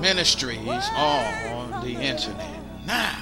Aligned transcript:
ministries 0.00 0.88
all 0.96 1.24
on 1.54 1.84
the 1.84 1.92
internet. 1.92 2.60
Now, 2.86 3.16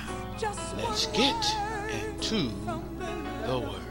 let's 0.76 1.06
get 1.06 1.56
into 1.92 2.50
the 3.46 3.58
Word. 3.58 3.82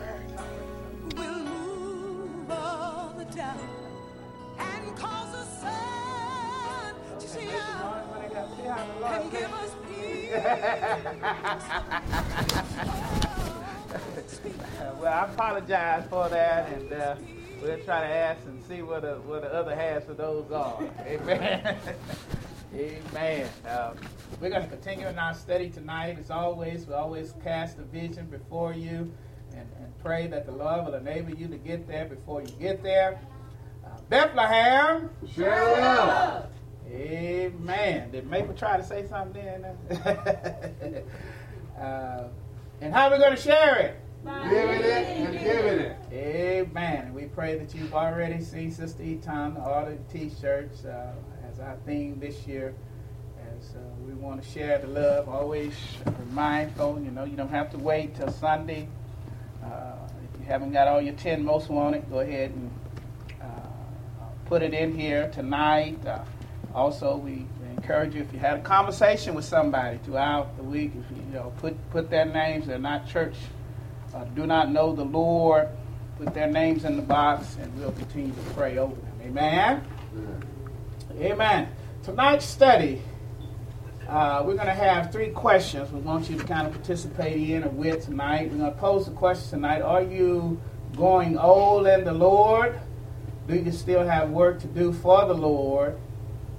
well, 14.99 15.13
I 15.13 15.25
apologize 15.25 16.03
for 16.09 16.29
that, 16.29 16.71
and 16.73 16.93
uh, 16.93 17.15
we'll 17.61 17.79
try 17.79 18.01
to 18.01 18.07
ask 18.07 18.45
and 18.45 18.63
see 18.63 18.81
what 18.81 19.01
the, 19.01 19.15
what 19.21 19.41
the 19.41 19.53
other 19.53 19.75
halves 19.75 20.09
of 20.09 20.17
those 20.17 20.51
are. 20.51 20.81
Amen. 21.05 21.77
Amen. 22.75 23.49
Uh, 23.67 23.93
we're 24.41 24.49
going 24.49 24.63
to 24.63 24.67
continue 24.67 25.07
in 25.07 25.17
our 25.17 25.33
study 25.33 25.69
tonight. 25.69 26.17
As 26.19 26.29
always, 26.29 26.85
we 26.87 26.93
always 26.93 27.33
cast 27.43 27.77
a 27.79 27.83
vision 27.83 28.25
before 28.25 28.73
you 28.73 29.11
and, 29.51 29.67
and 29.79 29.97
pray 30.03 30.27
that 30.27 30.45
the 30.45 30.51
Lord 30.51 30.85
will 30.85 30.95
enable 30.95 31.33
you 31.33 31.47
to 31.47 31.57
get 31.57 31.87
there 31.87 32.05
before 32.05 32.41
you 32.41 32.53
get 32.59 32.83
there. 32.83 33.19
Uh, 33.85 33.89
Bethlehem. 34.09 35.09
Sure 35.33 36.49
Amen. 36.89 38.11
Did 38.11 38.29
Maple 38.29 38.53
try 38.53 38.77
to 38.77 38.83
say 38.83 39.07
something 39.07 39.43
then? 39.43 39.65
uh, 41.79 42.27
and 42.81 42.93
how 42.93 43.07
are 43.07 43.11
we 43.11 43.17
going 43.17 43.35
to 43.35 43.41
share 43.41 43.77
it? 43.79 43.99
Giving 44.25 44.81
it 44.81 45.07
and 45.07 45.39
giving 45.39 45.79
it. 45.79 45.97
Amen. 46.11 47.13
We 47.13 47.25
pray 47.25 47.57
that 47.57 47.73
you've 47.75 47.93
already 47.93 48.41
seen 48.43 48.71
Sister 48.71 49.03
Eaton 49.03 49.57
order 49.57 49.97
t-shirts. 50.11 50.85
Uh, 50.85 51.13
as 51.55 51.61
our 51.61 51.77
theme 51.85 52.19
this 52.19 52.45
year. 52.47 52.73
As 53.57 53.75
uh, 53.75 53.79
we 54.05 54.13
want 54.13 54.43
to 54.43 54.49
share 54.49 54.79
the 54.79 54.87
love, 54.87 55.29
always 55.29 55.73
mindful. 56.31 56.99
You 56.99 57.11
know, 57.11 57.23
you 57.23 57.35
don't 57.37 57.49
have 57.49 57.71
to 57.71 57.77
wait 57.77 58.15
till 58.15 58.31
Sunday. 58.31 58.87
Uh, 59.63 59.93
if 60.33 60.39
you 60.39 60.45
haven't 60.45 60.73
got 60.73 60.87
all 60.87 61.01
your 61.01 61.13
10 61.13 61.43
most 61.43 61.69
wanted, 61.69 62.09
go 62.09 62.19
ahead 62.19 62.51
and 62.51 62.71
uh, 63.41 63.45
put 64.45 64.61
it 64.61 64.73
in 64.73 64.97
here 64.97 65.29
tonight. 65.31 66.05
Uh, 66.05 66.19
also, 66.73 67.15
we 67.15 67.45
encourage 67.77 68.15
you 68.15 68.21
if 68.21 68.33
you 68.33 68.39
had 68.39 68.57
a 68.57 68.61
conversation 68.61 69.33
with 69.33 69.45
somebody 69.45 69.97
throughout 69.99 70.57
the 70.57 70.63
week, 70.63 70.91
if 70.95 71.17
you, 71.17 71.23
you 71.23 71.33
know, 71.33 71.53
put, 71.57 71.75
put 71.91 72.09
their 72.09 72.25
names, 72.25 72.67
they're 72.67 72.77
not 72.77 73.07
church, 73.07 73.35
uh, 74.15 74.23
do 74.35 74.47
not 74.47 74.71
know 74.71 74.95
the 74.95 75.03
Lord, 75.03 75.67
put 76.17 76.33
their 76.33 76.47
names 76.47 76.85
in 76.85 76.95
the 76.95 77.01
box, 77.01 77.57
and 77.61 77.77
we'll 77.77 77.91
continue 77.91 78.33
to 78.33 78.41
pray 78.53 78.77
over 78.77 78.95
them. 78.95 79.13
Amen? 79.23 79.83
Amen. 81.19 81.69
Tonight's 82.03 82.45
study, 82.45 83.01
uh, 84.07 84.43
we're 84.45 84.55
going 84.55 84.67
to 84.67 84.73
have 84.73 85.11
three 85.11 85.29
questions 85.29 85.91
we 85.91 85.99
want 85.99 86.29
you 86.29 86.37
to 86.37 86.45
kind 86.45 86.65
of 86.65 86.73
participate 86.73 87.49
in 87.49 87.63
or 87.63 87.69
with 87.69 88.05
tonight. 88.05 88.49
We're 88.51 88.57
going 88.57 88.71
to 88.71 88.77
pose 88.77 89.05
the 89.05 89.11
question 89.11 89.49
tonight 89.49 89.81
Are 89.81 90.03
you 90.03 90.61
going 90.95 91.37
old 91.37 91.87
in 91.87 92.03
the 92.03 92.13
Lord? 92.13 92.79
Do 93.47 93.55
you 93.55 93.71
still 93.71 94.07
have 94.07 94.29
work 94.29 94.59
to 94.61 94.67
do 94.67 94.93
for 94.93 95.25
the 95.25 95.33
Lord? 95.33 95.97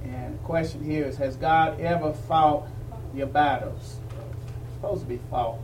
And 0.04 0.34
the 0.34 0.42
question 0.42 0.84
here 0.84 1.04
is 1.04 1.16
Has 1.16 1.36
God 1.36 1.80
ever 1.80 2.12
fought 2.12 2.66
your 3.14 3.28
battles? 3.28 4.00
It's 4.64 4.74
supposed 4.74 5.02
to 5.02 5.08
be 5.08 5.20
fought. 5.30 5.58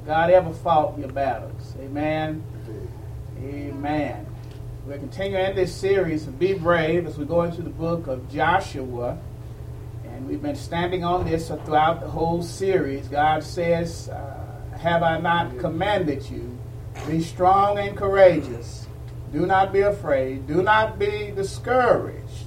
Has 0.00 0.06
God 0.06 0.30
ever 0.30 0.52
fought 0.54 0.98
your 0.98 1.08
battles? 1.08 1.74
Amen. 1.78 2.42
Amen. 3.38 4.26
We're 4.86 4.96
continuing 4.96 5.54
this 5.54 5.74
series 5.74 6.26
of 6.26 6.38
Be 6.38 6.54
Brave 6.54 7.06
as 7.06 7.18
we 7.18 7.26
go 7.26 7.42
into 7.42 7.60
the 7.60 7.68
book 7.68 8.06
of 8.06 8.30
Joshua. 8.32 9.18
And 10.04 10.26
we've 10.26 10.40
been 10.40 10.56
standing 10.56 11.04
on 11.04 11.26
this 11.26 11.48
throughout 11.48 12.00
the 12.00 12.08
whole 12.08 12.42
series. 12.42 13.08
God 13.08 13.44
says, 13.44 14.08
uh, 14.08 14.42
Have 14.78 15.02
I 15.02 15.18
not 15.18 15.58
commanded 15.58 16.30
you? 16.30 16.58
Be 17.06 17.20
strong 17.20 17.78
and 17.78 17.94
courageous. 17.94 18.86
Do 19.34 19.44
not 19.44 19.70
be 19.70 19.80
afraid. 19.80 20.46
Do 20.46 20.62
not 20.62 20.98
be 20.98 21.30
discouraged. 21.36 22.46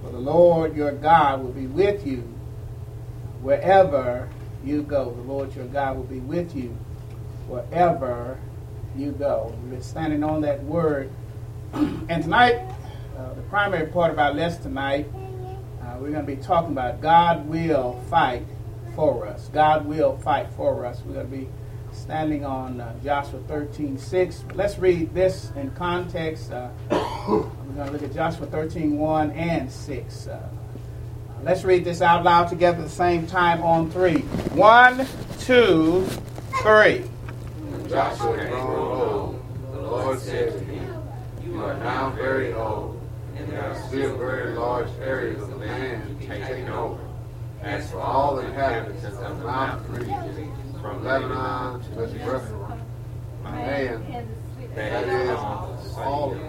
For 0.00 0.12
the 0.12 0.20
Lord 0.20 0.76
your 0.76 0.92
God 0.92 1.42
will 1.42 1.52
be 1.52 1.66
with 1.66 2.06
you 2.06 2.20
wherever 3.42 4.28
you 4.64 4.82
go. 4.82 5.10
The 5.10 5.22
Lord 5.22 5.56
your 5.56 5.66
God 5.66 5.96
will 5.96 6.04
be 6.04 6.20
with 6.20 6.54
you 6.54 6.78
wherever 7.46 8.38
you 8.96 9.12
go. 9.12 9.54
Been 9.70 9.82
standing 9.82 10.22
on 10.24 10.40
that 10.42 10.62
word 10.64 11.10
and 11.74 12.22
tonight, 12.22 12.60
uh, 13.18 13.34
the 13.34 13.42
primary 13.42 13.88
part 13.88 14.12
of 14.12 14.18
our 14.20 14.32
lesson 14.32 14.62
tonight, 14.62 15.08
uh, 15.82 15.96
we're 15.98 16.10
going 16.10 16.24
to 16.24 16.36
be 16.36 16.36
talking 16.36 16.70
about 16.70 17.00
God 17.00 17.48
will 17.48 18.00
fight 18.08 18.44
for 18.94 19.26
us. 19.26 19.48
God 19.52 19.84
will 19.84 20.16
fight 20.18 20.46
for 20.56 20.86
us. 20.86 21.02
We're 21.04 21.14
going 21.14 21.30
to 21.30 21.36
be 21.36 21.48
standing 21.90 22.44
on 22.44 22.80
uh, 22.80 22.94
Joshua 23.02 23.40
13 23.48 23.98
6. 23.98 24.44
Let's 24.54 24.78
read 24.78 25.12
this 25.12 25.50
in 25.56 25.72
context. 25.72 26.52
Uh, 26.52 26.68
we're 27.28 27.42
going 27.74 27.86
to 27.86 27.90
look 27.90 28.02
at 28.04 28.14
Joshua 28.14 28.46
13 28.46 28.96
1 28.96 29.30
and 29.32 29.68
6. 29.70 30.26
Uh, 30.28 30.48
let's 31.42 31.64
read 31.64 31.84
this 31.84 32.02
out 32.02 32.22
loud 32.22 32.48
together 32.48 32.78
at 32.78 32.84
the 32.84 32.90
same 32.90 33.26
time 33.26 33.62
on 33.64 33.90
three. 33.90 34.18
One, 34.52 35.08
two, 35.40 36.06
three. 36.62 37.02
Joshua 37.94 38.48
grown 38.48 39.00
old. 39.00 39.42
The 39.72 39.80
Lord 39.80 40.18
said 40.18 40.52
to 40.52 40.58
him, 40.64 41.02
you 41.44 41.62
are 41.62 41.76
now 41.78 42.10
very 42.10 42.52
old, 42.52 43.00
and 43.36 43.48
there 43.48 43.70
are 43.70 43.80
still 43.86 44.18
very 44.18 44.52
large 44.54 44.88
areas 45.00 45.40
of 45.40 45.56
land 45.60 46.08
to 46.08 46.14
be 46.14 46.26
taken 46.26 46.68
over. 46.70 47.00
As 47.62 47.88
for 47.92 48.00
all 48.00 48.34
the 48.34 48.46
inhabitants 48.46 49.04
of 49.04 49.38
the 49.38 49.44
mountain 49.44 49.94
region, 49.94 50.52
from 50.82 51.04
Lebanon 51.04 51.82
to 51.84 51.90
the 51.90 52.06
river, 52.18 52.78
man, 53.44 54.26
that 54.74 55.08
is, 55.08 55.38
all 55.96 56.32
of 56.32 56.40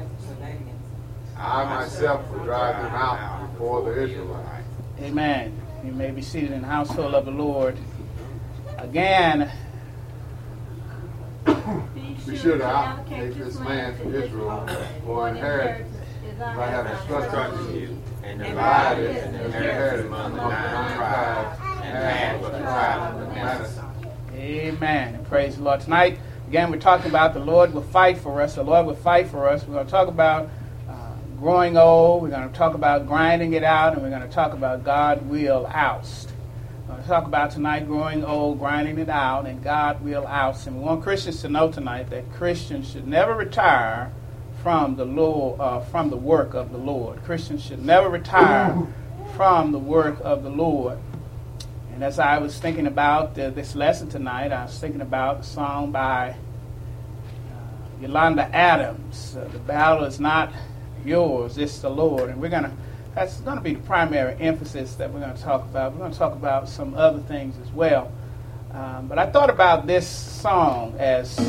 I 1.38 1.64
myself 1.66 2.28
will 2.32 2.44
drive 2.44 2.82
them 2.82 2.96
out 2.96 3.52
before 3.52 3.84
the 3.84 4.02
Israelites. 4.02 4.66
Amen. 5.00 5.62
You 5.86 5.92
may 5.92 6.10
be 6.10 6.24
seated 6.24 6.54
in 6.54 6.62
the 6.62 6.68
household 6.68 7.14
of 7.14 7.26
the 7.26 7.32
Lord. 7.32 7.78
Again, 8.80 9.52
be 12.26 12.38
sure 12.38 12.58
to 12.58 12.64
allocate 12.64 13.36
this 13.36 13.60
land 13.60 13.98
to 14.00 14.24
Israel 14.24 14.68
for 15.06 15.30
inheritance. 15.30 15.96
I 16.42 16.68
have 16.68 16.86
instructed 16.88 17.76
you 17.76 18.02
and 18.24 18.40
divided 18.40 19.18
and 19.18 19.36
inherited 19.36 20.08
among 20.08 20.36
the 20.36 20.42
nine 20.42 20.98
tribes 20.98 21.60
and 21.84 21.98
half 21.98 22.44
of 22.44 22.52
the 22.52 22.60
tribe 22.60 23.22
of 23.22 23.28
Manasseh. 23.30 23.92
Amen. 24.34 25.24
Praise 25.30 25.58
the 25.58 25.64
Lord. 25.64 25.82
Tonight, 25.82 26.18
again, 26.48 26.72
we're 26.72 26.80
talking 26.80 27.10
about 27.10 27.36
the 27.36 27.40
Lord 27.40 27.74
will 27.74 27.84
fight 27.84 28.18
for 28.18 28.42
us. 28.42 28.56
The 28.56 28.64
Lord 28.64 28.88
will 28.88 28.96
fight 28.96 29.28
for 29.28 29.48
us. 29.48 29.64
We're 29.66 29.76
going 29.76 29.86
to 29.86 29.92
talk 29.92 30.08
about 30.08 30.50
uh, 30.90 31.12
growing 31.40 31.78
old. 31.78 32.24
We're 32.24 32.30
going 32.30 32.50
to 32.50 32.58
talk 32.58 32.74
about 32.74 33.08
grinding 33.08 33.54
it 33.54 33.64
out. 33.64 33.94
And 33.94 34.02
we're 34.02 34.10
going 34.10 34.28
to 34.28 34.28
talk 34.28 34.54
about 34.54 34.84
God 34.84 35.30
will 35.30 35.68
oust 35.68 36.32
talk 37.08 37.26
about 37.26 37.52
tonight 37.52 37.88
growing 37.88 38.24
old, 38.24 38.60
grinding 38.60 38.98
it 38.98 39.10
out, 39.10 39.46
and 39.46 39.64
God 39.64 40.04
will 40.04 40.26
oust. 40.26 40.68
And 40.68 40.78
we 40.78 40.84
want 40.84 41.04
Christians 41.04 41.42
to 41.42 41.50
know 41.50 41.72
tonight 41.72 42.10
that 42.10 42.32
Christians 42.34 42.92
should 42.92 43.08
never 43.08 43.36
retire 43.36 44.12
from 44.64 44.96
the 44.96 45.06
Lord, 45.06 45.60
uh, 45.60 45.82
from 45.82 46.10
the 46.10 46.18
work 46.18 46.56
of 46.56 46.72
the 46.72 46.78
Lord. 46.78 47.24
Christians 47.24 47.64
should 47.64 47.86
never 47.86 48.10
retire 48.10 48.76
from 49.36 49.72
the 49.72 49.80
work 49.80 50.18
of 50.24 50.44
the 50.44 50.50
Lord. 50.50 50.98
And 51.94 52.04
as 52.04 52.20
I 52.20 52.40
was 52.40 52.58
thinking 52.58 52.88
about 52.88 53.38
uh, 53.38 53.52
this 53.52 53.76
lesson 53.76 54.10
tonight, 54.10 54.52
I 54.52 54.66
was 54.66 54.80
thinking 54.80 55.02
about 55.02 55.42
a 55.42 55.44
song 55.44 55.92
by 55.92 56.32
uh, 56.32 58.02
Yolanda 58.02 58.54
Adams. 58.56 59.38
Uh, 59.38 59.48
the 59.50 59.60
battle 59.60 60.04
is 60.06 60.20
not 60.20 60.52
yours, 61.06 61.58
it's 61.58 61.80
the 61.80 61.90
Lord. 61.90 62.30
And 62.30 62.42
we're 62.42 62.50
going 62.50 62.64
to, 62.64 62.72
that's 63.16 63.38
going 63.38 63.58
to 63.58 63.64
be 63.64 63.74
the 63.74 63.80
primary 63.82 64.36
emphasis 64.42 64.96
that 64.96 65.12
we're 65.12 65.22
going 65.22 65.34
to 65.34 65.42
talk 65.42 65.62
about. 65.64 65.94
We're 65.94 66.00
going 66.00 66.12
to 66.12 66.18
talk 66.18 66.34
about 66.34 66.68
some 66.68 66.94
other 66.96 67.20
things 67.20 67.56
as 67.66 67.72
well. 67.72 68.12
Um, 68.72 69.08
but 69.08 69.18
I 69.18 69.26
thought 69.32 69.50
about 69.50 69.88
this 69.88 70.06
song 70.06 70.96
as. 71.00 71.40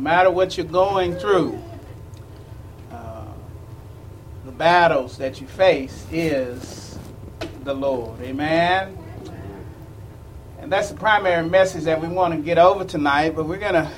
Matter 0.00 0.30
what 0.30 0.56
you're 0.56 0.66
going 0.66 1.16
through. 1.16 1.62
Uh, 2.90 3.24
the 4.44 4.52
battles 4.52 5.18
that 5.18 5.40
you 5.40 5.46
face 5.46 6.06
is 6.10 6.98
the 7.64 7.74
Lord. 7.74 8.20
Amen. 8.22 8.96
And 10.58 10.70
that's 10.70 10.90
the 10.90 10.96
primary 10.96 11.48
message 11.48 11.84
that 11.84 12.00
we 12.00 12.08
want 12.08 12.34
to 12.34 12.40
get 12.40 12.58
over 12.58 12.84
tonight. 12.84 13.34
But 13.34 13.46
we're 13.46 13.58
going 13.58 13.74
to, 13.74 13.90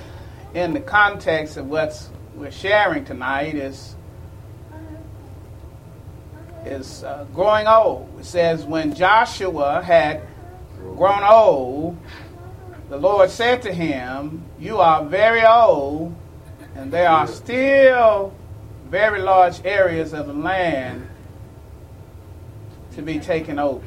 in 0.55 0.75
the 0.75 0.81
context 0.81 1.57
of 1.57 1.67
what 1.69 2.09
we're 2.35 2.51
sharing 2.51 3.05
tonight, 3.05 3.55
is 3.55 3.97
is 6.65 7.03
uh, 7.03 7.27
growing 7.35 7.67
old. 7.67 8.09
It 8.21 8.25
says 8.25 8.65
when 8.65 8.95
Joshua 8.95 9.83
had 9.83 10.23
grown 10.97 11.25
old, 11.25 11.99
the 12.93 12.99
Lord 12.99 13.31
said 13.31 13.63
to 13.63 13.73
him, 13.73 14.43
You 14.61 14.77
are 14.77 15.03
very 15.03 15.43
old, 15.47 16.15
and 16.75 16.93
there 16.93 17.09
are 17.09 17.27
still 17.27 18.35
very 18.91 19.23
large 19.23 19.65
areas 19.65 20.13
of 20.13 20.27
the 20.27 20.35
land 20.35 21.09
to 22.95 23.01
be 23.01 23.19
taken 23.19 23.59
over. 23.59 23.83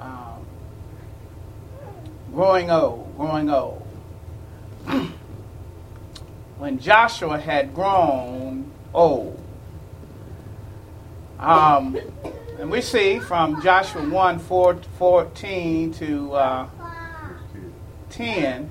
Um, 0.00 0.44
growing 2.32 2.68
old, 2.68 3.16
growing 3.16 3.48
old. 3.48 3.86
when 6.58 6.80
Joshua 6.80 7.38
had 7.38 7.76
grown 7.76 8.68
old, 8.92 9.40
um, 11.38 11.96
and 12.58 12.72
we 12.72 12.80
see 12.80 13.20
from 13.20 13.62
Joshua 13.62 14.02
1 14.02 14.38
4, 14.40 14.80
14 14.98 15.92
to 15.92 16.32
uh, 16.32 16.68
10, 18.10 18.70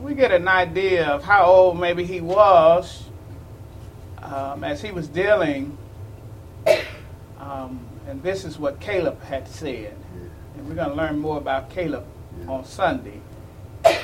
we 0.00 0.14
get 0.14 0.32
an 0.32 0.48
idea 0.48 1.06
of 1.06 1.22
how 1.22 1.44
old 1.44 1.78
maybe 1.78 2.04
he 2.04 2.20
was 2.20 3.04
um, 4.22 4.64
as 4.64 4.82
he 4.82 4.90
was 4.90 5.08
dealing. 5.08 5.76
Um, 7.38 7.86
and 8.06 8.22
this 8.22 8.44
is 8.44 8.58
what 8.58 8.80
Caleb 8.80 9.22
had 9.22 9.46
said. 9.48 9.96
And 10.56 10.68
we're 10.68 10.74
going 10.74 10.90
to 10.90 10.94
learn 10.94 11.18
more 11.18 11.38
about 11.38 11.70
Caleb 11.70 12.04
on 12.48 12.64
Sunday. 12.64 13.20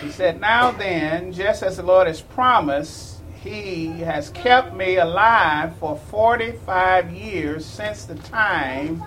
He 0.01 0.11
said, 0.11 0.41
Now 0.41 0.71
then, 0.73 1.33
just 1.33 1.63
as 1.63 1.77
the 1.77 1.83
Lord 1.83 2.07
has 2.07 2.21
promised, 2.21 3.21
he 3.43 3.87
has 4.01 4.31
kept 4.31 4.75
me 4.75 4.97
alive 4.97 5.77
for 5.77 5.97
45 5.97 7.13
years 7.13 7.65
since 7.65 8.05
the 8.05 8.17
time 8.17 9.03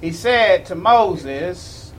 he 0.00 0.12
said 0.12 0.66
to 0.66 0.74
Moses, 0.74 1.92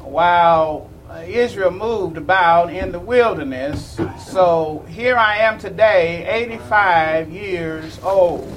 while 0.00 0.90
Israel 1.16 1.70
moved 1.70 2.16
about 2.16 2.72
in 2.72 2.92
the 2.92 2.98
wilderness. 2.98 3.98
So 4.18 4.84
here 4.88 5.16
I 5.16 5.38
am 5.38 5.58
today, 5.58 6.26
85 6.28 7.30
years 7.30 7.98
old. 8.02 8.52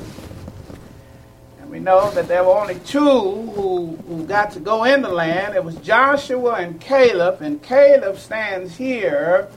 And 1.60 1.70
we 1.70 1.80
know 1.80 2.12
that 2.12 2.28
there 2.28 2.44
were 2.44 2.58
only 2.58 2.80
two 2.80 3.00
who, 3.00 3.96
who 4.08 4.26
got 4.26 4.52
to 4.52 4.60
go 4.60 4.84
in 4.84 5.02
the 5.02 5.10
land. 5.10 5.56
It 5.56 5.64
was 5.64 5.76
Joshua 5.78 6.56
and 6.56 6.80
Caleb, 6.80 7.42
and 7.42 7.62
Caleb 7.62 8.18
stands 8.18 8.76
here. 8.76 9.50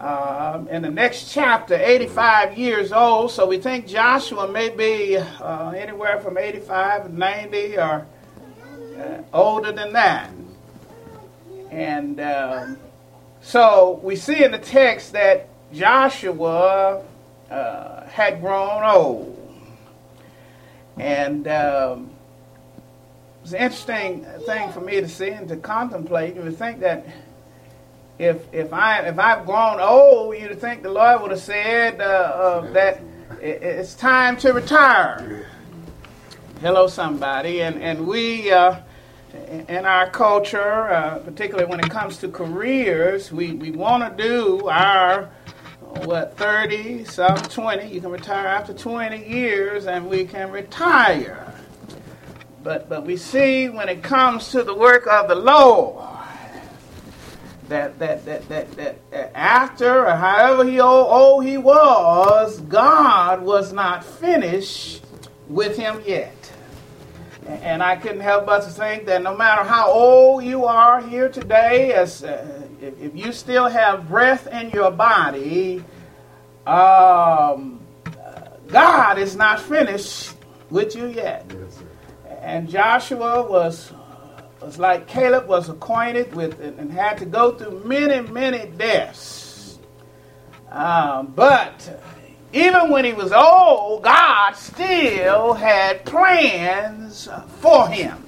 Um, 0.00 0.68
in 0.68 0.82
the 0.82 0.90
next 0.90 1.32
chapter, 1.32 1.74
85 1.74 2.58
years 2.58 2.92
old. 2.92 3.30
So 3.30 3.46
we 3.46 3.58
think 3.58 3.86
Joshua 3.86 4.46
may 4.50 4.68
be 4.68 5.16
uh, 5.16 5.70
anywhere 5.70 6.20
from 6.20 6.36
85 6.36 7.06
to 7.06 7.16
90 7.16 7.78
or 7.78 8.06
uh, 8.98 9.22
older 9.32 9.72
than 9.72 9.92
that. 9.94 10.30
And 11.74 12.20
um, 12.20 12.78
so 13.42 13.98
we 14.04 14.14
see 14.14 14.44
in 14.44 14.52
the 14.52 14.58
text 14.58 15.12
that 15.14 15.48
Joshua 15.72 17.02
uh, 17.50 18.06
had 18.06 18.40
grown 18.40 18.84
old. 18.84 19.30
And 20.96 21.48
um, 21.48 22.10
it's 23.42 23.52
an 23.52 23.58
interesting 23.58 24.24
thing 24.46 24.70
for 24.70 24.82
me 24.82 25.00
to 25.00 25.08
see 25.08 25.30
and 25.30 25.48
to 25.48 25.56
contemplate. 25.56 26.36
You 26.36 26.42
would 26.42 26.56
think 26.56 26.78
that 26.78 27.06
if 28.20 28.54
if 28.54 28.72
I 28.72 29.00
if 29.00 29.18
I've 29.18 29.44
grown 29.44 29.80
old, 29.80 30.38
you'd 30.38 30.60
think 30.60 30.84
the 30.84 30.92
Lord 30.92 31.22
would 31.22 31.32
have 31.32 31.40
said 31.40 32.00
uh, 32.00 32.04
uh, 32.04 32.72
that 32.72 33.00
it's 33.40 33.94
time 33.94 34.36
to 34.38 34.52
retire. 34.52 35.48
Hello, 36.60 36.86
somebody, 36.86 37.62
and 37.62 37.82
and 37.82 38.06
we 38.06 38.52
uh, 38.52 38.76
in 39.68 39.84
our 39.84 40.10
culture, 40.10 40.90
uh, 40.90 41.18
particularly 41.18 41.68
when 41.68 41.80
it 41.80 41.90
comes 41.90 42.18
to 42.18 42.28
careers, 42.28 43.32
we, 43.32 43.52
we 43.52 43.70
want 43.70 44.16
to 44.16 44.22
do 44.22 44.68
our, 44.68 45.30
what, 46.04 46.36
30, 46.36 47.04
some 47.04 47.36
20. 47.36 47.86
You 47.86 48.00
can 48.00 48.10
retire 48.10 48.46
after 48.46 48.74
20 48.74 49.28
years 49.28 49.86
and 49.86 50.08
we 50.08 50.24
can 50.24 50.50
retire. 50.50 51.54
But, 52.62 52.88
but 52.88 53.04
we 53.04 53.16
see 53.16 53.68
when 53.68 53.88
it 53.88 54.02
comes 54.02 54.50
to 54.52 54.62
the 54.62 54.74
work 54.74 55.06
of 55.06 55.28
the 55.28 55.34
Lord, 55.34 56.04
that, 57.68 57.98
that, 57.98 58.24
that, 58.24 58.48
that, 58.48 58.70
that, 58.72 59.10
that 59.10 59.32
after 59.34 60.06
or 60.06 60.16
however 60.16 60.64
he 60.64 60.80
old, 60.80 61.06
old 61.10 61.44
he 61.44 61.58
was, 61.58 62.60
God 62.60 63.42
was 63.42 63.72
not 63.72 64.04
finished 64.04 65.02
with 65.48 65.76
him 65.76 66.02
yet. 66.06 66.43
And 67.46 67.82
I 67.82 67.96
couldn't 67.96 68.20
help 68.20 68.46
but 68.46 68.62
to 68.62 68.70
think 68.70 69.04
that 69.06 69.22
no 69.22 69.36
matter 69.36 69.64
how 69.64 69.90
old 69.90 70.44
you 70.44 70.64
are 70.64 71.02
here 71.02 71.28
today, 71.28 71.92
as 71.92 72.24
uh, 72.24 72.66
if, 72.80 72.98
if, 73.00 73.14
you 73.14 73.32
still 73.32 73.68
have 73.68 74.08
breath 74.08 74.46
in 74.46 74.70
your 74.70 74.90
body, 74.90 75.84
um, 76.66 77.80
God 78.68 79.18
is 79.18 79.36
not 79.36 79.60
finished 79.60 80.34
with 80.70 80.96
you 80.96 81.06
yet. 81.06 81.44
Yes, 81.54 81.82
and 82.40 82.68
Joshua 82.68 83.42
was 83.48 83.92
was 84.60 84.78
like 84.78 85.06
Caleb 85.06 85.46
was 85.46 85.68
acquainted 85.68 86.34
with 86.34 86.58
and, 86.60 86.78
and 86.78 86.90
had 86.90 87.18
to 87.18 87.26
go 87.26 87.52
through 87.52 87.84
many, 87.84 88.26
many 88.30 88.66
deaths. 88.70 89.78
Um, 90.70 91.32
but 91.36 92.00
even 92.54 92.88
when 92.88 93.04
he 93.04 93.12
was 93.12 93.32
old, 93.32 94.04
God 94.04 94.52
still 94.52 95.54
had 95.54 96.04
plans 96.04 97.28
for 97.58 97.88
him. 97.88 98.24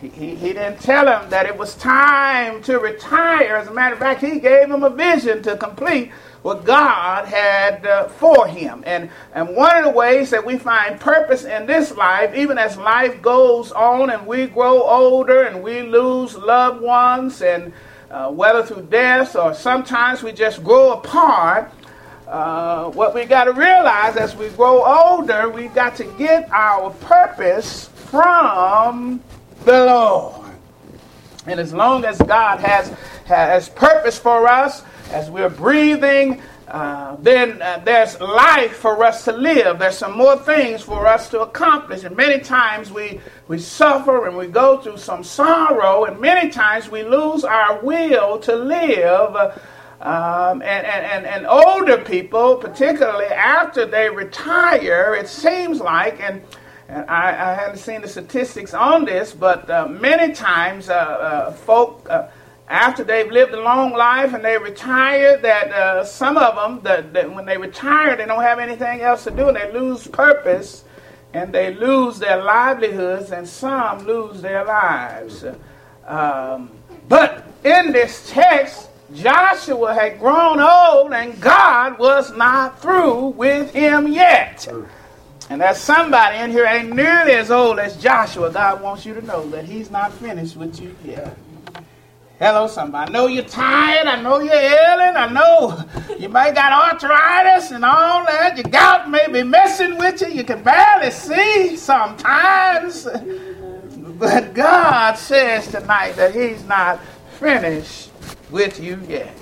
He, 0.00 0.08
he, 0.08 0.34
he, 0.36 0.52
didn't 0.52 0.80
tell 0.80 1.06
him 1.06 1.28
that 1.30 1.46
it 1.46 1.58
was 1.58 1.74
time 1.74 2.62
to 2.62 2.78
retire. 2.78 3.56
As 3.56 3.66
a 3.66 3.74
matter 3.74 3.94
of 3.94 3.98
fact, 3.98 4.22
he 4.22 4.38
gave 4.38 4.70
him 4.70 4.82
a 4.82 4.88
vision 4.88 5.42
to 5.42 5.56
complete 5.56 6.10
what 6.42 6.64
God 6.64 7.26
had 7.26 7.84
uh, 7.84 8.08
for 8.08 8.46
him. 8.46 8.82
And, 8.86 9.10
and 9.34 9.54
one 9.54 9.76
of 9.76 9.84
the 9.84 9.90
ways 9.90 10.30
that 10.30 10.46
we 10.46 10.56
find 10.56 10.98
purpose 10.98 11.44
in 11.44 11.66
this 11.66 11.94
life, 11.96 12.34
even 12.34 12.56
as 12.56 12.78
life 12.78 13.20
goes 13.20 13.72
on 13.72 14.10
and 14.10 14.26
we 14.26 14.46
grow 14.46 14.82
older 14.84 15.42
and 15.42 15.62
we 15.62 15.82
lose 15.82 16.34
loved 16.34 16.80
ones, 16.80 17.42
and 17.42 17.72
uh, 18.10 18.30
whether 18.30 18.62
through 18.62 18.86
death 18.86 19.36
or 19.36 19.54
sometimes 19.54 20.22
we 20.22 20.32
just 20.32 20.64
grow 20.64 20.92
apart, 20.92 21.72
uh, 22.30 22.90
what 22.90 23.12
we 23.12 23.24
got 23.24 23.44
to 23.44 23.52
realize 23.52 24.16
as 24.16 24.36
we 24.36 24.48
grow 24.50 24.84
older, 24.84 25.48
we 25.48 25.66
got 25.68 25.96
to 25.96 26.04
get 26.16 26.48
our 26.52 26.90
purpose 26.90 27.88
from 27.88 29.20
the 29.64 29.86
Lord. 29.86 30.46
And 31.46 31.58
as 31.58 31.72
long 31.72 32.04
as 32.04 32.18
God 32.18 32.60
has, 32.60 32.90
has 33.24 33.68
purpose 33.68 34.18
for 34.18 34.46
us, 34.46 34.84
as 35.10 35.28
we're 35.28 35.50
breathing, 35.50 36.40
uh, 36.68 37.16
then 37.16 37.60
uh, 37.60 37.82
there's 37.84 38.20
life 38.20 38.76
for 38.76 39.02
us 39.02 39.24
to 39.24 39.32
live. 39.32 39.80
There's 39.80 39.98
some 39.98 40.16
more 40.16 40.36
things 40.36 40.82
for 40.82 41.08
us 41.08 41.28
to 41.30 41.40
accomplish. 41.40 42.04
And 42.04 42.16
many 42.16 42.40
times 42.40 42.92
we, 42.92 43.20
we 43.48 43.58
suffer 43.58 44.28
and 44.28 44.36
we 44.36 44.46
go 44.46 44.78
through 44.78 44.98
some 44.98 45.24
sorrow, 45.24 46.04
and 46.04 46.20
many 46.20 46.48
times 46.48 46.88
we 46.88 47.02
lose 47.02 47.42
our 47.42 47.80
will 47.82 48.38
to 48.40 48.54
live. 48.54 49.60
Um, 50.00 50.62
and, 50.62 50.86
and, 50.86 51.04
and, 51.04 51.26
and 51.26 51.46
older 51.46 51.98
people, 51.98 52.56
particularly 52.56 53.26
after 53.26 53.84
they 53.84 54.08
retire, 54.08 55.14
it 55.14 55.28
seems 55.28 55.78
like, 55.78 56.20
and, 56.20 56.42
and 56.88 57.08
I, 57.10 57.28
I 57.28 57.54
haven't 57.54 57.78
seen 57.78 58.00
the 58.00 58.08
statistics 58.08 58.72
on 58.72 59.04
this, 59.04 59.34
but 59.34 59.68
uh, 59.68 59.88
many 59.88 60.32
times 60.32 60.88
uh, 60.88 60.94
uh, 60.94 61.52
folk 61.52 62.08
uh, 62.08 62.28
after 62.68 63.04
they've 63.04 63.30
lived 63.30 63.52
a 63.52 63.60
long 63.60 63.92
life 63.92 64.32
and 64.32 64.42
they 64.42 64.56
retire, 64.56 65.36
that 65.36 65.70
uh, 65.72 66.04
some 66.04 66.38
of 66.38 66.54
them, 66.54 67.12
that, 67.12 67.34
when 67.34 67.44
they 67.44 67.58
retire, 67.58 68.16
they 68.16 68.24
don't 68.24 68.42
have 68.42 68.58
anything 68.58 69.02
else 69.02 69.24
to 69.24 69.30
do 69.30 69.48
and 69.48 69.56
they 69.56 69.70
lose 69.70 70.06
purpose 70.06 70.84
and 71.34 71.52
they 71.52 71.74
lose 71.74 72.18
their 72.18 72.42
livelihoods 72.42 73.32
and 73.32 73.46
some 73.46 74.06
lose 74.06 74.40
their 74.40 74.64
lives. 74.64 75.44
Um, 76.06 76.70
but 77.08 77.44
in 77.64 77.92
this 77.92 78.30
text, 78.30 78.89
Joshua 79.14 79.92
had 79.92 80.18
grown 80.18 80.60
old 80.60 81.12
and 81.12 81.40
God 81.40 81.98
was 81.98 82.34
not 82.36 82.80
through 82.80 83.28
with 83.30 83.72
him 83.72 84.08
yet. 84.08 84.68
And 85.48 85.60
there's 85.60 85.78
somebody 85.78 86.38
in 86.38 86.52
here 86.52 86.64
ain't 86.64 86.94
nearly 86.94 87.32
as 87.32 87.50
old 87.50 87.80
as 87.80 87.96
Joshua. 87.96 88.52
God 88.52 88.80
wants 88.80 89.04
you 89.04 89.14
to 89.14 89.22
know 89.22 89.48
that 89.50 89.64
he's 89.64 89.90
not 89.90 90.12
finished 90.12 90.56
with 90.56 90.80
you 90.80 90.94
yet. 91.04 91.36
Hello, 92.38 92.68
somebody. 92.68 93.10
I 93.10 93.12
know 93.12 93.26
you're 93.26 93.44
tired. 93.44 94.06
I 94.06 94.22
know 94.22 94.38
you're 94.38 94.54
ailing. 94.54 95.16
I 95.16 95.28
know 95.30 95.84
you 96.18 96.28
might 96.28 96.54
got 96.54 96.72
arthritis 96.72 97.70
and 97.72 97.84
all 97.84 98.24
that. 98.24 98.56
Your 98.56 98.70
gout 98.70 99.10
may 99.10 99.26
be 99.30 99.42
messing 99.42 99.98
with 99.98 100.22
you. 100.22 100.28
You 100.28 100.44
can 100.44 100.62
barely 100.62 101.10
see 101.10 101.76
sometimes. 101.76 103.06
But 103.96 104.54
God 104.54 105.18
says 105.18 105.66
tonight 105.68 106.12
that 106.12 106.34
He's 106.34 106.64
not 106.64 107.00
finished 107.38 108.09
with 108.50 108.80
you 108.80 109.00
yet. 109.08 109.34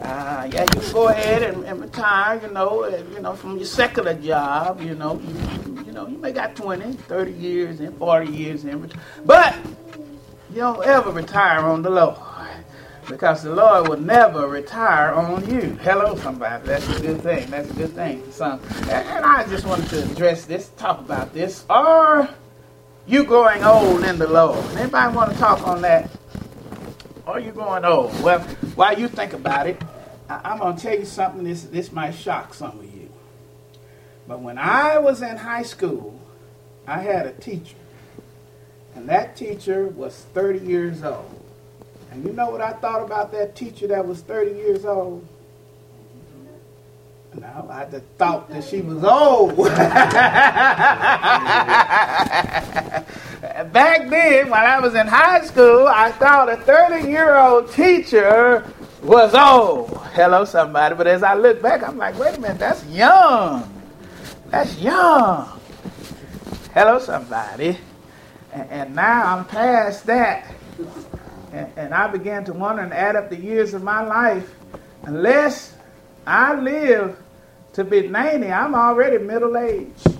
Uh, 0.00 0.48
yeah, 0.52 0.66
you 0.74 0.92
go 0.92 1.08
ahead 1.08 1.42
and, 1.42 1.64
and 1.64 1.80
retire, 1.80 2.40
you 2.40 2.52
know, 2.52 2.84
and, 2.84 3.12
you 3.12 3.20
know, 3.20 3.34
from 3.34 3.56
your 3.56 3.66
secular 3.66 4.14
job, 4.14 4.80
you 4.80 4.94
know. 4.94 5.18
You, 5.20 5.84
you 5.84 5.92
know, 5.92 6.06
you 6.06 6.18
may 6.18 6.32
got 6.32 6.56
20, 6.56 6.92
30 6.92 7.32
years 7.32 7.80
and 7.80 7.96
40 7.98 8.30
years 8.30 8.64
in. 8.64 8.90
But 9.24 9.56
you 10.50 10.56
don't 10.56 10.84
ever 10.86 11.10
retire 11.10 11.60
on 11.60 11.82
the 11.82 11.90
Lord 11.90 12.16
because 13.08 13.42
the 13.42 13.54
Lord 13.54 13.88
will 13.88 14.00
never 14.00 14.48
retire 14.48 15.12
on 15.12 15.48
you. 15.50 15.76
Hello, 15.82 16.14
somebody. 16.16 16.66
That's 16.66 16.88
a 16.88 17.00
good 17.00 17.22
thing. 17.22 17.50
That's 17.50 17.70
a 17.70 17.74
good 17.74 17.92
thing. 17.94 18.30
Son. 18.32 18.60
And 18.88 19.24
I 19.24 19.46
just 19.48 19.66
wanted 19.66 19.88
to 19.90 20.04
address 20.10 20.44
this, 20.44 20.70
talk 20.76 21.00
about 21.00 21.34
this. 21.34 21.64
Are 21.68 22.28
you 23.06 23.24
growing 23.24 23.64
old 23.64 24.04
in 24.04 24.18
the 24.18 24.28
Lord? 24.28 24.64
Anybody 24.76 25.14
want 25.14 25.32
to 25.32 25.38
talk 25.38 25.66
on 25.66 25.82
that? 25.82 26.10
Are 27.30 27.38
you 27.38 27.52
going, 27.52 27.84
old? 27.84 28.20
Well, 28.22 28.40
while 28.74 28.98
you 28.98 29.06
think 29.06 29.34
about 29.34 29.68
it, 29.68 29.80
I, 30.28 30.52
am 30.52 30.58
going 30.58 30.74
to 30.74 30.82
tell 30.82 30.98
you 30.98 31.04
something. 31.04 31.44
This, 31.44 31.62
this 31.62 31.92
might 31.92 32.12
shock 32.12 32.54
some 32.54 32.78
of 32.78 32.84
you. 32.84 33.08
But 34.26 34.40
when 34.40 34.58
I 34.58 34.98
was 34.98 35.22
in 35.22 35.36
high 35.36 35.62
school, 35.62 36.20
I 36.88 37.00
had 37.00 37.26
a 37.26 37.32
teacher 37.32 37.76
and 38.94 39.08
that 39.08 39.36
teacher 39.36 39.86
was 39.86 40.26
30 40.34 40.58
years 40.66 41.02
old. 41.04 41.40
And 42.10 42.24
you 42.24 42.32
know 42.32 42.50
what 42.50 42.60
I 42.60 42.72
thought 42.72 43.02
about 43.02 43.30
that 43.32 43.54
teacher 43.54 43.86
that 43.86 44.04
was 44.06 44.20
30 44.22 44.50
years 44.50 44.84
old? 44.84 45.26
No, 47.34 47.68
I 47.70 47.84
just 47.84 48.04
thought 48.18 48.50
that 48.50 48.64
she 48.64 48.80
was 48.80 49.04
old. 49.04 49.56
Back 53.72 54.08
then, 54.08 54.50
when 54.50 54.60
I 54.60 54.80
was 54.80 54.94
in 54.94 55.06
high 55.06 55.42
school, 55.42 55.86
I 55.86 56.10
thought 56.12 56.50
a 56.50 56.56
30 56.56 57.08
year 57.08 57.36
old 57.36 57.70
teacher 57.72 58.66
was 59.00 59.32
old. 59.32 59.96
Hello, 60.12 60.44
somebody. 60.44 60.96
But 60.96 61.06
as 61.06 61.22
I 61.22 61.34
look 61.34 61.62
back, 61.62 61.86
I'm 61.86 61.96
like, 61.96 62.18
wait 62.18 62.36
a 62.36 62.40
minute, 62.40 62.58
that's 62.58 62.84
young. 62.86 63.72
That's 64.50 64.76
young. 64.78 65.60
Hello, 66.74 66.98
somebody. 66.98 67.78
And, 68.52 68.70
and 68.70 68.94
now 68.96 69.36
I'm 69.36 69.44
past 69.44 70.04
that. 70.06 70.52
And, 71.52 71.72
and 71.76 71.94
I 71.94 72.08
began 72.08 72.44
to 72.46 72.52
wonder 72.52 72.82
and 72.82 72.92
add 72.92 73.14
up 73.14 73.30
the 73.30 73.38
years 73.38 73.72
of 73.72 73.84
my 73.84 74.02
life. 74.02 74.52
Unless 75.04 75.76
I 76.26 76.54
live 76.54 77.16
to 77.74 77.84
be 77.84 78.08
90, 78.08 78.50
I'm 78.50 78.74
already 78.74 79.18
middle 79.18 79.56
aged. 79.56 80.19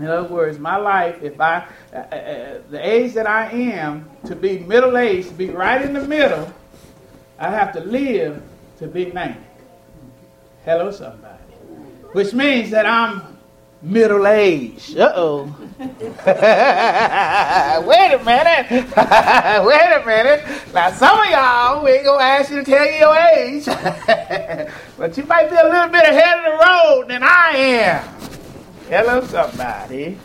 In 0.00 0.06
other 0.06 0.28
words, 0.28 0.58
my 0.58 0.76
life, 0.76 1.22
if 1.22 1.38
I, 1.38 1.66
uh, 1.92 1.96
uh, 1.96 2.60
the 2.70 2.80
age 2.80 3.12
that 3.14 3.26
I 3.26 3.50
am, 3.50 4.08
to 4.24 4.34
be 4.34 4.58
middle 4.60 4.96
aged, 4.96 5.28
to 5.28 5.34
be 5.34 5.50
right 5.50 5.82
in 5.82 5.92
the 5.92 6.06
middle, 6.06 6.50
I 7.38 7.50
have 7.50 7.74
to 7.74 7.80
live 7.80 8.42
to 8.78 8.86
be 8.86 9.12
90. 9.12 9.38
Hello, 10.64 10.90
somebody. 10.90 11.36
Which 12.12 12.32
means 12.32 12.70
that 12.70 12.86
I'm 12.86 13.38
middle 13.82 14.26
aged. 14.26 14.96
Uh 14.96 15.12
oh. 15.16 15.54
Wait 15.78 15.92
a 18.14 18.24
minute. 18.24 18.70
Wait 19.66 19.92
a 19.92 20.02
minute. 20.06 20.44
Now, 20.72 20.90
some 20.92 21.20
of 21.20 21.26
y'all, 21.26 21.84
we 21.84 21.90
ain't 21.90 22.04
going 22.04 22.20
to 22.20 22.24
ask 22.24 22.50
you 22.50 22.56
to 22.56 22.64
tell 22.64 22.86
you 22.86 22.92
your 22.92 23.16
age. 23.16 23.66
but 24.96 25.16
you 25.16 25.24
might 25.24 25.50
be 25.50 25.56
a 25.56 25.64
little 25.64 25.88
bit 25.88 26.04
ahead 26.04 26.38
of 26.38 26.44
the 26.44 26.52
road 26.64 27.08
than 27.08 27.22
I 27.22 27.50
am. 27.56 28.29
Hello, 28.90 29.24
somebody. 29.24 30.18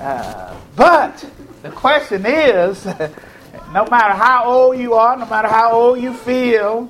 Uh, 0.00 0.56
but 0.76 1.28
the 1.62 1.70
question 1.70 2.24
is 2.24 2.84
no 3.74 3.84
matter 3.90 4.14
how 4.14 4.44
old 4.44 4.78
you 4.78 4.94
are, 4.94 5.16
no 5.16 5.26
matter 5.26 5.48
how 5.48 5.72
old 5.72 6.00
you 6.00 6.14
feel, 6.14 6.88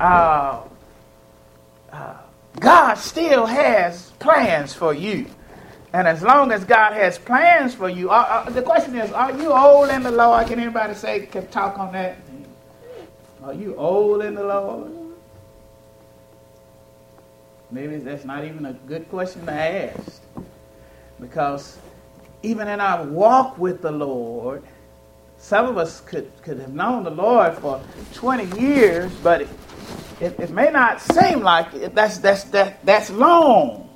uh, 0.00 0.62
uh, 1.92 2.16
God 2.58 2.94
still 2.94 3.46
has 3.46 4.10
plans 4.18 4.74
for 4.74 4.92
you. 4.92 5.26
And 5.92 6.08
as 6.08 6.22
long 6.22 6.50
as 6.50 6.64
God 6.64 6.92
has 6.94 7.16
plans 7.16 7.76
for 7.76 7.88
you, 7.88 8.10
uh, 8.10 8.44
uh, 8.46 8.50
the 8.50 8.62
question 8.62 8.96
is, 8.96 9.12
are 9.12 9.30
you 9.40 9.52
old 9.52 9.90
in 9.90 10.02
the 10.02 10.10
Lord? 10.10 10.44
Can 10.48 10.58
anybody 10.58 10.94
say, 10.94 11.26
can 11.26 11.46
talk 11.46 11.78
on 11.78 11.92
that? 11.92 12.18
Are 13.44 13.54
you 13.54 13.76
old 13.76 14.22
in 14.22 14.34
the 14.34 14.42
Lord? 14.42 14.99
Maybe 17.72 17.96
that's 17.98 18.24
not 18.24 18.44
even 18.44 18.66
a 18.66 18.72
good 18.72 19.08
question 19.08 19.46
to 19.46 19.52
ask. 19.52 20.22
Because 21.20 21.78
even 22.42 22.68
in 22.68 22.80
our 22.80 23.04
walk 23.04 23.58
with 23.58 23.82
the 23.82 23.92
Lord, 23.92 24.62
some 25.38 25.66
of 25.66 25.78
us 25.78 26.00
could, 26.00 26.30
could 26.42 26.58
have 26.58 26.74
known 26.74 27.04
the 27.04 27.10
Lord 27.10 27.54
for 27.58 27.80
20 28.14 28.60
years, 28.60 29.12
but 29.22 29.42
it, 29.42 29.48
it, 30.20 30.40
it 30.40 30.50
may 30.50 30.70
not 30.70 31.00
seem 31.00 31.40
like 31.40 31.72
it. 31.74 31.94
That's, 31.94 32.18
that's, 32.18 32.44
that, 32.44 32.84
that's 32.84 33.10
long. 33.10 33.88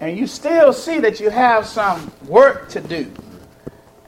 And 0.00 0.18
you 0.18 0.26
still 0.26 0.72
see 0.72 0.98
that 1.00 1.20
you 1.20 1.30
have 1.30 1.66
some 1.66 2.12
work 2.26 2.68
to 2.70 2.80
do. 2.80 3.12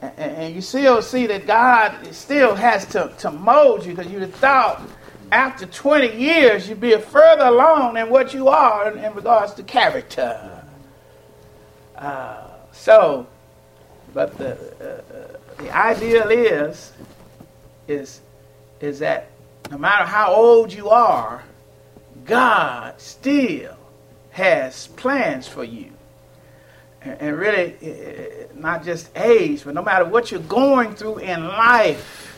And, 0.01 0.13
and 0.17 0.55
you 0.55 0.61
still 0.61 1.01
see 1.01 1.27
that 1.27 1.45
God 1.47 2.13
still 2.13 2.55
has 2.55 2.85
to, 2.87 3.13
to 3.19 3.31
mold 3.31 3.85
you 3.85 3.95
because 3.95 4.11
you 4.11 4.25
thought 4.25 4.81
after 5.31 5.65
20 5.65 6.15
years 6.15 6.67
you'd 6.67 6.81
be 6.81 6.97
further 6.97 7.45
along 7.45 7.95
than 7.95 8.09
what 8.09 8.33
you 8.33 8.47
are 8.47 8.91
in, 8.91 9.03
in 9.03 9.13
regards 9.13 9.53
to 9.53 9.63
character. 9.63 10.63
Uh, 11.95 12.47
so, 12.71 13.27
but 14.13 14.37
the, 14.37 14.53
uh, 14.53 15.61
the 15.61 15.75
ideal 15.75 16.29
is, 16.29 16.93
is, 17.87 18.21
is 18.79 18.99
that 18.99 19.29
no 19.69 19.77
matter 19.77 20.05
how 20.05 20.33
old 20.33 20.71
you 20.73 20.89
are, 20.89 21.43
God 22.25 22.99
still 22.99 23.75
has 24.31 24.87
plans 24.87 25.47
for 25.47 25.63
you. 25.63 25.91
And, 27.01 27.21
and 27.21 27.37
really, 27.37 27.75
not 28.55 28.83
just 28.83 29.09
age, 29.15 29.63
but 29.63 29.73
no 29.73 29.81
matter 29.81 30.05
what 30.05 30.31
you're 30.31 30.39
going 30.41 30.95
through 30.95 31.19
in 31.19 31.47
life, 31.47 32.28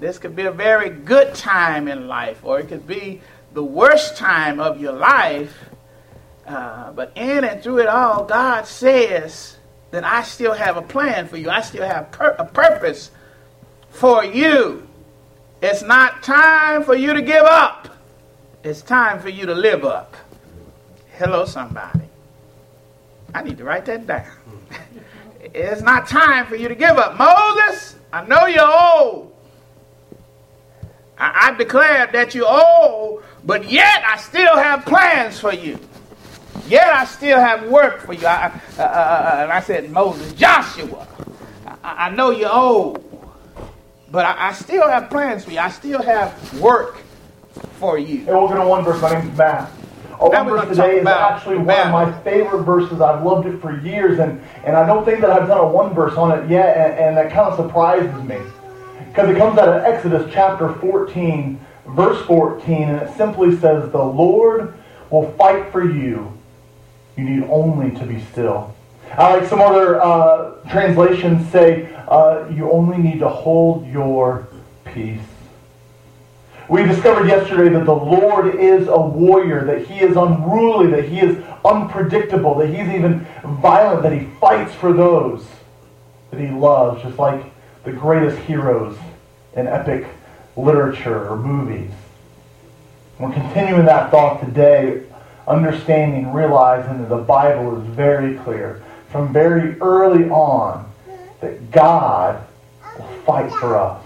this 0.00 0.18
could 0.18 0.34
be 0.34 0.44
a 0.44 0.50
very 0.50 0.88
good 0.88 1.34
time 1.34 1.86
in 1.86 2.08
life, 2.08 2.40
or 2.42 2.58
it 2.58 2.68
could 2.68 2.86
be 2.86 3.20
the 3.52 3.62
worst 3.62 4.16
time 4.16 4.58
of 4.58 4.80
your 4.80 4.92
life. 4.92 5.54
Uh, 6.46 6.90
but 6.92 7.12
in 7.14 7.44
and 7.44 7.62
through 7.62 7.80
it 7.80 7.86
all, 7.86 8.24
God 8.24 8.66
says 8.66 9.58
that 9.90 10.02
I 10.02 10.22
still 10.22 10.54
have 10.54 10.76
a 10.76 10.82
plan 10.82 11.28
for 11.28 11.36
you. 11.36 11.50
I 11.50 11.60
still 11.60 11.86
have 11.86 12.10
pur- 12.12 12.36
a 12.38 12.44
purpose 12.44 13.10
for 13.90 14.24
you. 14.24 14.88
It's 15.60 15.82
not 15.82 16.22
time 16.22 16.82
for 16.82 16.94
you 16.94 17.12
to 17.12 17.20
give 17.20 17.44
up. 17.44 17.88
It's 18.64 18.80
time 18.82 19.20
for 19.20 19.28
you 19.28 19.46
to 19.46 19.54
live 19.54 19.84
up. 19.84 20.16
Hello, 21.18 21.44
somebody. 21.44 22.00
I 23.34 23.42
need 23.42 23.58
to 23.58 23.64
write 23.64 23.84
that 23.84 24.06
down. 24.06 24.26
it's 25.40 25.82
not 25.82 26.08
time 26.08 26.46
for 26.46 26.56
you 26.56 26.68
to 26.68 26.74
give 26.74 26.96
up. 26.96 27.18
Moses, 27.18 27.96
I 28.12 28.24
know 28.24 28.46
you're 28.46 28.66
old. 28.66 29.29
I, 31.20 31.50
I 31.50 31.54
declared 31.56 32.12
that 32.12 32.34
you're 32.34 32.50
old, 32.50 33.22
but 33.44 33.70
yet 33.70 34.02
I 34.06 34.16
still 34.16 34.56
have 34.56 34.86
plans 34.86 35.38
for 35.38 35.52
you. 35.52 35.78
Yet 36.66 36.86
I 36.86 37.04
still 37.04 37.38
have 37.38 37.68
work 37.68 38.00
for 38.00 38.14
you. 38.14 38.26
I, 38.26 38.46
uh, 38.78 38.82
uh, 38.82 38.82
uh 38.82 39.38
and 39.42 39.52
I 39.52 39.60
said, 39.60 39.90
Moses, 39.90 40.32
Joshua, 40.32 41.06
I, 41.84 42.06
I 42.06 42.10
know 42.10 42.30
you're 42.30 42.52
old, 42.52 43.04
but 44.10 44.24
I, 44.24 44.48
I, 44.48 44.52
still 44.54 44.88
have 44.88 45.10
plans 45.10 45.44
for 45.44 45.50
you. 45.50 45.58
I 45.58 45.70
still 45.70 46.00
have 46.02 46.60
work 46.60 47.02
for 47.74 47.98
you. 47.98 48.18
Hey, 48.24 48.32
we're 48.32 48.48
going 48.48 48.60
to 48.60 48.66
one 48.66 48.84
verse. 48.84 49.00
My 49.02 49.20
name's 49.20 49.36
Matt. 49.36 49.70
Our 50.18 50.30
one 50.30 50.48
verse 50.48 50.68
today 50.68 51.00
is 51.00 51.06
actually 51.06 51.58
one 51.58 51.78
of 51.78 51.92
my 51.92 52.22
favorite 52.22 52.62
verses. 52.62 53.00
I've 53.00 53.24
loved 53.24 53.46
it 53.46 53.58
for 53.60 53.78
years, 53.80 54.18
and, 54.18 54.42
and 54.64 54.76
I 54.76 54.86
don't 54.86 55.04
think 55.04 55.20
that 55.20 55.30
I've 55.30 55.48
done 55.48 55.58
a 55.58 55.68
one 55.68 55.94
verse 55.94 56.16
on 56.16 56.38
it 56.38 56.50
yet, 56.50 56.76
and, 56.76 56.98
and 56.98 57.16
that 57.16 57.32
kind 57.32 57.50
of 57.50 57.56
surprises 57.56 58.22
me. 58.24 58.38
Because 59.10 59.28
it 59.28 59.38
comes 59.38 59.58
out 59.58 59.68
of 59.68 59.82
Exodus 59.82 60.32
chapter 60.32 60.72
14, 60.74 61.58
verse 61.88 62.24
14, 62.26 62.82
and 62.84 63.02
it 63.02 63.16
simply 63.16 63.56
says, 63.56 63.90
The 63.90 63.98
Lord 63.98 64.72
will 65.10 65.32
fight 65.32 65.72
for 65.72 65.84
you. 65.84 66.32
You 67.16 67.24
need 67.24 67.42
only 67.50 67.90
to 67.98 68.06
be 68.06 68.20
still. 68.26 68.72
I 69.18 69.36
like 69.36 69.48
some 69.48 69.60
other 69.60 70.00
uh, 70.00 70.52
translations 70.70 71.50
say, 71.50 71.92
uh, 72.06 72.48
You 72.54 72.70
only 72.70 72.98
need 72.98 73.18
to 73.18 73.28
hold 73.28 73.84
your 73.88 74.46
peace. 74.84 75.18
We 76.68 76.84
discovered 76.84 77.26
yesterday 77.26 77.68
that 77.70 77.86
the 77.86 77.92
Lord 77.92 78.54
is 78.54 78.86
a 78.86 78.96
warrior, 78.96 79.64
that 79.64 79.88
he 79.88 79.98
is 79.98 80.16
unruly, 80.16 80.86
that 80.92 81.08
he 81.08 81.18
is 81.18 81.42
unpredictable, 81.64 82.54
that 82.58 82.68
he's 82.68 82.94
even 82.94 83.26
violent, 83.60 84.04
that 84.04 84.12
he 84.12 84.26
fights 84.40 84.72
for 84.72 84.92
those 84.92 85.44
that 86.30 86.38
he 86.38 86.46
loves, 86.46 87.02
just 87.02 87.18
like 87.18 87.44
the 87.84 87.92
greatest 87.92 88.38
heroes 88.38 88.96
in 89.54 89.66
epic 89.66 90.06
literature 90.56 91.28
or 91.28 91.36
movies. 91.36 91.90
We're 93.18 93.32
continuing 93.32 93.84
that 93.86 94.10
thought 94.10 94.40
today, 94.44 95.02
understanding, 95.46 96.32
realizing 96.32 97.02
that 97.02 97.08
the 97.08 97.18
Bible 97.22 97.80
is 97.80 97.86
very 97.88 98.36
clear 98.38 98.82
from 99.10 99.32
very 99.32 99.78
early 99.80 100.28
on 100.30 100.90
that 101.40 101.70
God 101.70 102.46
will 102.98 103.06
fight 103.26 103.50
for 103.52 103.76
us. 103.76 104.02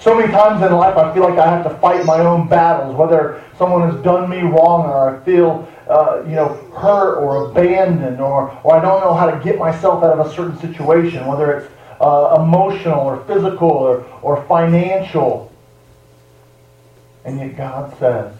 So 0.00 0.16
many 0.16 0.32
times 0.32 0.62
in 0.62 0.72
life, 0.72 0.96
I 0.96 1.14
feel 1.14 1.22
like 1.22 1.38
I 1.38 1.46
have 1.46 1.64
to 1.64 1.78
fight 1.78 2.04
my 2.04 2.18
own 2.18 2.48
battles, 2.48 2.96
whether 2.96 3.42
someone 3.56 3.88
has 3.88 4.02
done 4.02 4.28
me 4.28 4.40
wrong 4.40 4.86
or 4.86 5.16
I 5.16 5.24
feel, 5.24 5.68
uh, 5.88 6.24
you 6.26 6.34
know, 6.34 6.54
hurt 6.74 7.18
or 7.18 7.50
abandoned 7.50 8.20
or, 8.20 8.50
or 8.64 8.74
I 8.74 8.82
don't 8.82 9.00
know 9.00 9.14
how 9.14 9.30
to 9.30 9.42
get 9.44 9.58
myself 9.58 10.02
out 10.02 10.18
of 10.18 10.26
a 10.26 10.34
certain 10.34 10.58
situation, 10.58 11.26
whether 11.26 11.52
it's 11.52 11.72
uh, 12.02 12.42
emotional 12.42 13.00
or 13.00 13.24
physical 13.24 13.70
or, 13.70 14.04
or 14.22 14.44
financial. 14.46 15.52
And 17.24 17.38
yet 17.38 17.56
God 17.56 17.96
says 17.98 18.34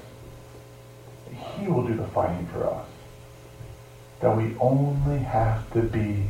He 1.31 1.69
will 1.69 1.87
do 1.87 1.95
the 1.95 2.07
fighting 2.09 2.47
for 2.49 2.67
us. 2.67 2.89
That 4.21 4.37
we 4.37 4.57
only 4.61 5.21
have 5.21 5.73
to 5.73 5.83
be 5.83 6.27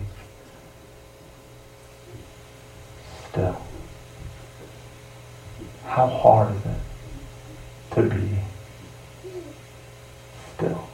still. 3.30 3.60
How 5.86 6.06
hard 6.06 6.54
is 6.54 6.62
it 6.66 7.94
to 7.94 8.02
be 8.02 8.38
still? 10.54 10.88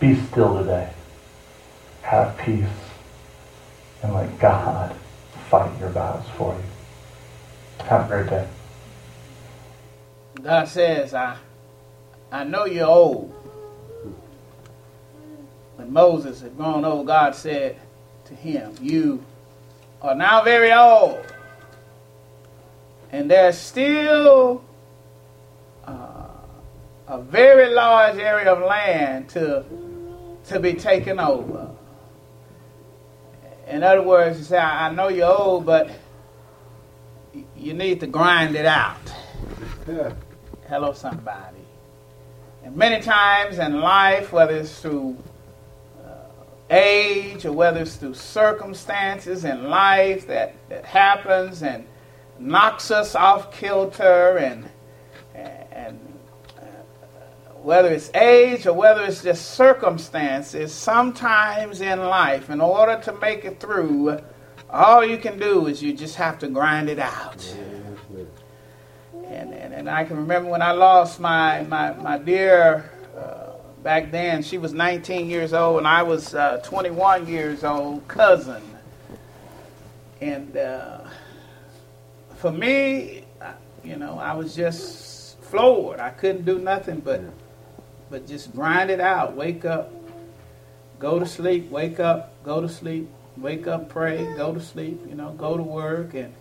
Be 0.00 0.14
still 0.14 0.58
today. 0.58 0.92
Have 2.02 2.36
peace. 2.38 2.79
And 4.02 4.14
let 4.14 4.38
God 4.38 4.94
fight 5.48 5.70
your 5.80 5.90
battles 5.90 6.26
for 6.36 6.54
you. 6.54 7.84
Have 7.84 8.06
a 8.06 8.08
great 8.08 8.30
day. 8.30 8.48
God 10.42 10.68
says, 10.68 11.12
I, 11.12 11.36
I 12.32 12.44
know 12.44 12.64
you're 12.64 12.86
old. 12.86 13.34
When 15.76 15.92
Moses 15.92 16.40
had 16.40 16.56
grown 16.56 16.84
old, 16.84 17.06
God 17.06 17.34
said 17.34 17.76
to 18.26 18.34
him, 18.34 18.74
You 18.80 19.24
are 20.00 20.14
now 20.14 20.42
very 20.42 20.72
old 20.72 21.24
and 23.12 23.30
there's 23.30 23.58
still 23.58 24.62
uh, 25.84 26.26
a 27.08 27.20
very 27.20 27.72
large 27.74 28.18
area 28.18 28.52
of 28.52 28.60
land 28.60 29.28
to 29.30 29.64
to 30.46 30.60
be 30.60 30.74
taken 30.74 31.20
over. 31.20 31.70
In 33.70 33.84
other 33.84 34.02
words, 34.02 34.38
you 34.38 34.44
say, 34.44 34.58
I 34.58 34.92
know 34.92 35.08
you're 35.08 35.32
old, 35.32 35.64
but 35.64 35.90
you 37.56 37.72
need 37.72 38.00
to 38.00 38.08
grind 38.08 38.56
it 38.56 38.66
out. 38.66 39.00
Yeah. 39.86 40.12
Hello, 40.68 40.92
somebody. 40.92 41.64
And 42.64 42.74
many 42.76 43.00
times 43.00 43.60
in 43.60 43.80
life, 43.80 44.32
whether 44.32 44.56
it's 44.56 44.80
through 44.80 45.16
uh, 46.04 46.14
age 46.68 47.46
or 47.46 47.52
whether 47.52 47.82
it's 47.82 47.94
through 47.94 48.14
circumstances 48.14 49.44
in 49.44 49.70
life 49.70 50.26
that, 50.26 50.54
that 50.68 50.84
happens 50.84 51.62
and 51.62 51.86
knocks 52.40 52.90
us 52.90 53.14
off 53.14 53.52
kilter 53.52 54.36
and 54.38 54.68
whether 57.62 57.88
it's 57.92 58.10
age 58.14 58.66
or 58.66 58.72
whether 58.72 59.04
it's 59.04 59.22
just 59.22 59.52
circumstances, 59.52 60.72
sometimes 60.72 61.80
in 61.80 62.00
life, 62.00 62.48
in 62.48 62.60
order 62.60 63.00
to 63.02 63.12
make 63.14 63.44
it 63.44 63.60
through, 63.60 64.18
all 64.70 65.04
you 65.04 65.18
can 65.18 65.38
do 65.38 65.66
is 65.66 65.82
you 65.82 65.92
just 65.92 66.16
have 66.16 66.38
to 66.38 66.48
grind 66.48 66.88
it 66.88 66.98
out. 66.98 67.56
And, 69.26 69.52
and, 69.52 69.74
and 69.74 69.90
I 69.90 70.04
can 70.04 70.16
remember 70.16 70.50
when 70.50 70.62
I 70.62 70.72
lost 70.72 71.20
my, 71.20 71.62
my, 71.64 71.92
my 71.92 72.18
dear, 72.18 72.90
uh, 73.16 73.52
back 73.82 74.10
then, 74.10 74.42
she 74.42 74.58
was 74.58 74.72
19 74.72 75.28
years 75.28 75.52
old 75.52 75.78
and 75.78 75.86
I 75.86 76.02
was 76.02 76.34
uh, 76.34 76.60
21 76.64 77.26
years 77.26 77.62
old, 77.62 78.06
cousin. 78.08 78.62
And 80.20 80.56
uh, 80.56 81.00
for 82.36 82.50
me, 82.50 83.24
you 83.84 83.96
know, 83.96 84.18
I 84.18 84.34
was 84.34 84.54
just 84.56 85.40
floored. 85.42 86.00
I 86.00 86.10
couldn't 86.10 86.44
do 86.44 86.58
nothing 86.58 87.00
but 87.00 87.22
but 88.10 88.26
just 88.26 88.52
grind 88.52 88.90
it 88.90 89.00
out. 89.00 89.36
Wake 89.36 89.64
up, 89.64 89.92
go 90.98 91.18
to 91.18 91.26
sleep, 91.26 91.70
wake 91.70 92.00
up, 92.00 92.32
go 92.44 92.60
to 92.60 92.68
sleep, 92.68 93.08
wake 93.36 93.66
up, 93.66 93.88
pray, 93.88 94.34
go 94.36 94.52
to 94.52 94.60
sleep, 94.60 95.00
you 95.08 95.14
know, 95.14 95.32
go 95.32 95.56
to 95.56 95.62
work. 95.62 96.14
And, 96.14 96.34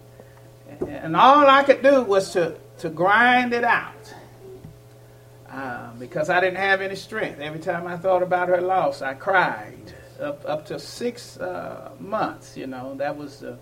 and 0.88 1.16
all 1.16 1.48
I 1.48 1.64
could 1.64 1.82
do 1.82 2.04
was 2.04 2.32
to, 2.34 2.58
to 2.80 2.90
grind 2.90 3.54
it 3.54 3.64
out. 3.64 4.14
Uh, 5.50 5.92
because 5.98 6.30
I 6.30 6.40
didn't 6.40 6.58
have 6.58 6.80
any 6.82 6.96
strength. 6.96 7.40
Every 7.40 7.60
time 7.60 7.88
I 7.88 7.98
thought 7.98 8.22
about 8.22 8.50
her 8.50 8.62
loss, 8.62 9.02
I 9.02 9.16
cried. 9.16 9.94
Up, 10.20 10.44
up 10.46 10.66
to 10.66 10.78
six 10.78 11.38
uh, 11.38 11.92
months, 12.00 12.58
you 12.58 12.68
know, 12.68 12.94
that 12.96 13.18
was 13.18 13.40
the, 13.40 13.58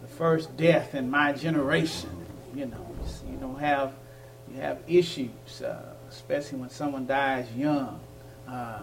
the 0.00 0.06
first 0.06 0.56
death 0.56 0.94
in 0.94 1.10
my 1.10 1.32
generation. 1.32 2.08
You 2.54 2.66
know, 2.66 2.96
you 3.28 3.36
don't 3.36 3.58
have, 3.58 3.92
you 4.48 4.60
have 4.60 4.78
issues, 4.86 5.62
uh, 5.62 5.95
especially 6.16 6.58
when 6.58 6.70
someone 6.70 7.06
dies 7.06 7.46
young. 7.54 8.00
Uh, 8.48 8.80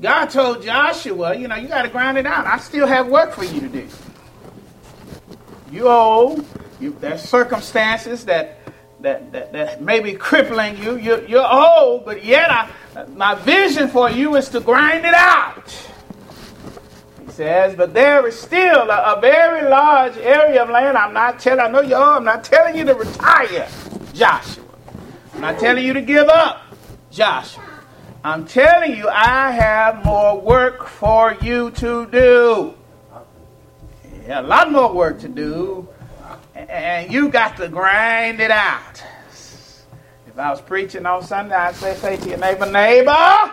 God 0.00 0.26
told 0.26 0.62
Joshua, 0.62 1.36
you 1.36 1.48
know, 1.48 1.56
you 1.56 1.68
got 1.68 1.82
to 1.82 1.88
grind 1.88 2.16
it 2.16 2.26
out. 2.26 2.46
I 2.46 2.58
still 2.58 2.86
have 2.86 3.08
work 3.08 3.32
for 3.32 3.44
you 3.44 3.60
to 3.60 3.68
do. 3.68 3.86
You 5.70 5.88
old. 5.88 6.44
You, 6.80 6.96
there's 7.00 7.22
circumstances 7.22 8.24
that, 8.24 8.58
that, 9.00 9.32
that, 9.32 9.52
that 9.52 9.82
may 9.82 10.00
be 10.00 10.14
crippling 10.14 10.78
you. 10.82 10.96
You're, 10.96 11.24
you're 11.26 11.48
old, 11.48 12.04
but 12.04 12.24
yet 12.24 12.50
I, 12.50 12.70
my 13.14 13.34
vision 13.34 13.88
for 13.88 14.10
you 14.10 14.36
is 14.36 14.48
to 14.50 14.60
grind 14.60 15.04
it 15.04 15.14
out. 15.14 15.70
He 17.24 17.32
says, 17.32 17.76
but 17.76 17.94
there 17.94 18.26
is 18.26 18.38
still 18.38 18.90
a, 18.90 19.16
a 19.16 19.20
very 19.20 19.68
large 19.68 20.16
area 20.18 20.62
of 20.62 20.70
land. 20.70 20.96
I'm 20.96 21.14
not 21.14 21.40
telling, 21.40 21.60
I 21.60 21.68
know 21.68 21.80
you're 21.80 21.98
old, 21.98 22.16
I'm 22.16 22.24
not 22.24 22.44
telling 22.44 22.76
you 22.76 22.84
to 22.84 22.94
retire, 22.94 23.68
Joshua. 24.12 24.63
I'm 25.34 25.40
not 25.40 25.58
telling 25.58 25.84
you 25.84 25.92
to 25.92 26.00
give 26.00 26.28
up, 26.28 26.62
Joshua. 27.10 27.62
I'm 28.22 28.46
telling 28.46 28.96
you, 28.96 29.08
I 29.08 29.50
have 29.50 30.04
more 30.04 30.40
work 30.40 30.86
for 30.86 31.36
you 31.42 31.72
to 31.72 32.06
do. 32.06 32.74
Yeah, 34.26 34.40
a 34.40 34.42
lot 34.42 34.70
more 34.72 34.92
work 34.94 35.18
to 35.20 35.28
do. 35.28 35.88
And 36.54 37.12
you 37.12 37.28
got 37.28 37.56
to 37.58 37.68
grind 37.68 38.40
it 38.40 38.50
out. 38.50 39.02
If 40.26 40.38
I 40.38 40.50
was 40.50 40.60
preaching 40.60 41.04
on 41.04 41.22
Sunday, 41.22 41.54
I'd 41.54 41.74
say, 41.74 41.94
say 41.96 42.16
to 42.16 42.28
your 42.28 42.38
neighbor, 42.38 42.70
neighbor, 42.70 43.50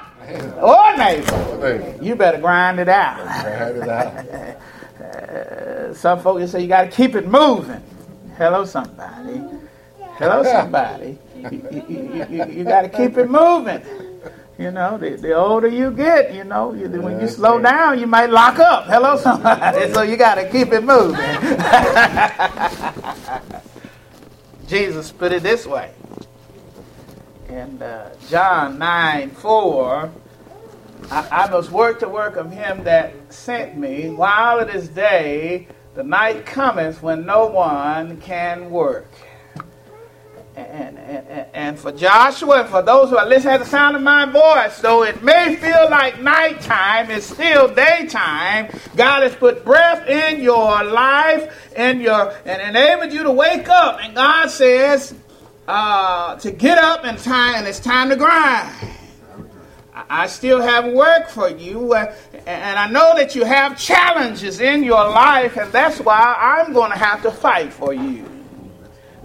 or 0.62 0.98
neighbor, 0.98 1.98
you 2.02 2.16
better 2.16 2.40
grind 2.40 2.80
it 2.80 2.90
out. 2.90 3.18
Grind 3.44 3.78
it 3.78 3.90
out. 3.90 4.16
uh, 5.04 5.94
some 5.96 6.20
folks 6.22 6.52
say 6.52 6.62
you 6.62 6.68
got 6.68 6.84
to 6.84 6.92
keep 6.92 7.16
it 7.16 7.28
moving. 7.28 7.84
Hello, 8.38 8.66
somebody. 8.66 9.42
Hello, 10.18 10.44
somebody. 10.44 11.18
you, 11.90 12.28
you, 12.30 12.46
you, 12.46 12.64
got 12.64 12.84
to 12.84 12.90
keep 12.90 13.18
it 13.18 13.30
moving. 13.30 13.82
You 14.60 14.70
know, 14.70 14.98
the, 14.98 15.16
the 15.16 15.34
older 15.34 15.68
you 15.68 15.92
get, 15.92 16.36
you 16.36 16.44
know, 16.44 16.74
you, 16.74 16.88
when 16.88 17.20
you 17.20 17.28
slow 17.28 17.60
down, 17.60 18.00
you 18.00 18.06
might 18.06 18.30
lock 18.30 18.60
up. 18.60 18.86
Hello, 18.86 19.18
somebody. 19.18 19.92
So 19.92 20.04
you 20.04 20.18
got 20.18 20.36
to 20.36 20.48
keep 20.50 20.72
it 20.72 20.84
moving. 20.84 21.16
Jesus 24.68 25.12
put 25.12 25.32
it 25.32 25.42
this 25.42 25.66
way. 25.66 25.92
In 27.50 27.82
uh, 27.82 28.14
John 28.30 28.78
9 28.78 29.32
4, 29.32 30.12
I, 31.10 31.28
I 31.32 31.50
must 31.50 31.72
work 31.72 32.00
the 32.00 32.10
work 32.10 32.36
of 32.36 32.52
him 32.52 32.84
that 32.84 33.14
sent 33.34 33.78
me 33.78 34.10
while 34.10 34.60
it 34.60 34.70
is 34.70 34.90
day. 34.90 35.68
The 35.96 36.04
night 36.04 36.46
cometh 36.46 37.02
when 37.02 37.26
no 37.26 37.48
one 37.48 38.22
can 38.22 38.70
work 38.70 39.11
and, 40.56 40.98
and, 40.98 41.46
and 41.54 41.80
for 41.80 41.92
Joshua 41.92 42.62
and 42.62 42.70
for 42.70 42.82
those 42.82 43.10
who 43.10 43.18
are 43.18 43.26
listening 43.26 43.54
at 43.54 43.60
the 43.60 43.66
sound 43.66 43.96
of 43.96 44.02
my 44.02 44.26
voice, 44.26 44.80
though 44.80 45.04
it 45.04 45.24
may 45.24 45.56
feel 45.56 45.90
like 45.90 46.22
nighttime, 46.22 47.10
it's 47.10 47.26
still 47.26 47.74
daytime. 47.74 48.70
God 48.96 49.24
has 49.24 49.36
put 49.36 49.64
breath 49.64 50.08
in 50.08 50.42
your 50.42 50.84
life 50.84 51.72
and 51.76 52.02
your 52.02 52.34
and 52.46 52.62
enabled 52.62 53.14
you 53.14 53.24
to 53.24 53.32
wake 53.32 53.70
up. 53.70 54.00
And 54.02 54.14
God 54.14 54.50
says 54.50 55.16
uh, 55.68 56.36
to 56.38 56.52
get 56.52 56.78
up 56.78 57.06
and 57.06 57.18
time 57.18 57.56
and 57.56 57.68
it's 57.68 57.80
time 57.80 58.10
to 58.10 58.16
grind. 58.16 58.70
I 59.94 60.28
still 60.28 60.62
have 60.62 60.92
work 60.94 61.30
for 61.30 61.50
you, 61.50 61.94
uh, 61.94 62.14
and 62.46 62.80
I 62.80 62.90
know 62.90 63.16
that 63.18 63.36
you 63.36 63.44
have 63.44 63.78
challenges 63.78 64.62
in 64.62 64.84
your 64.84 65.04
life, 65.10 65.58
and 65.58 65.72
that's 65.72 66.00
why 66.00 66.36
I'm 66.40 66.72
going 66.72 66.92
to 66.92 66.98
have 66.98 67.22
to 67.24 67.32
fight 67.32 67.74
for 67.74 67.94
you. 67.94 68.31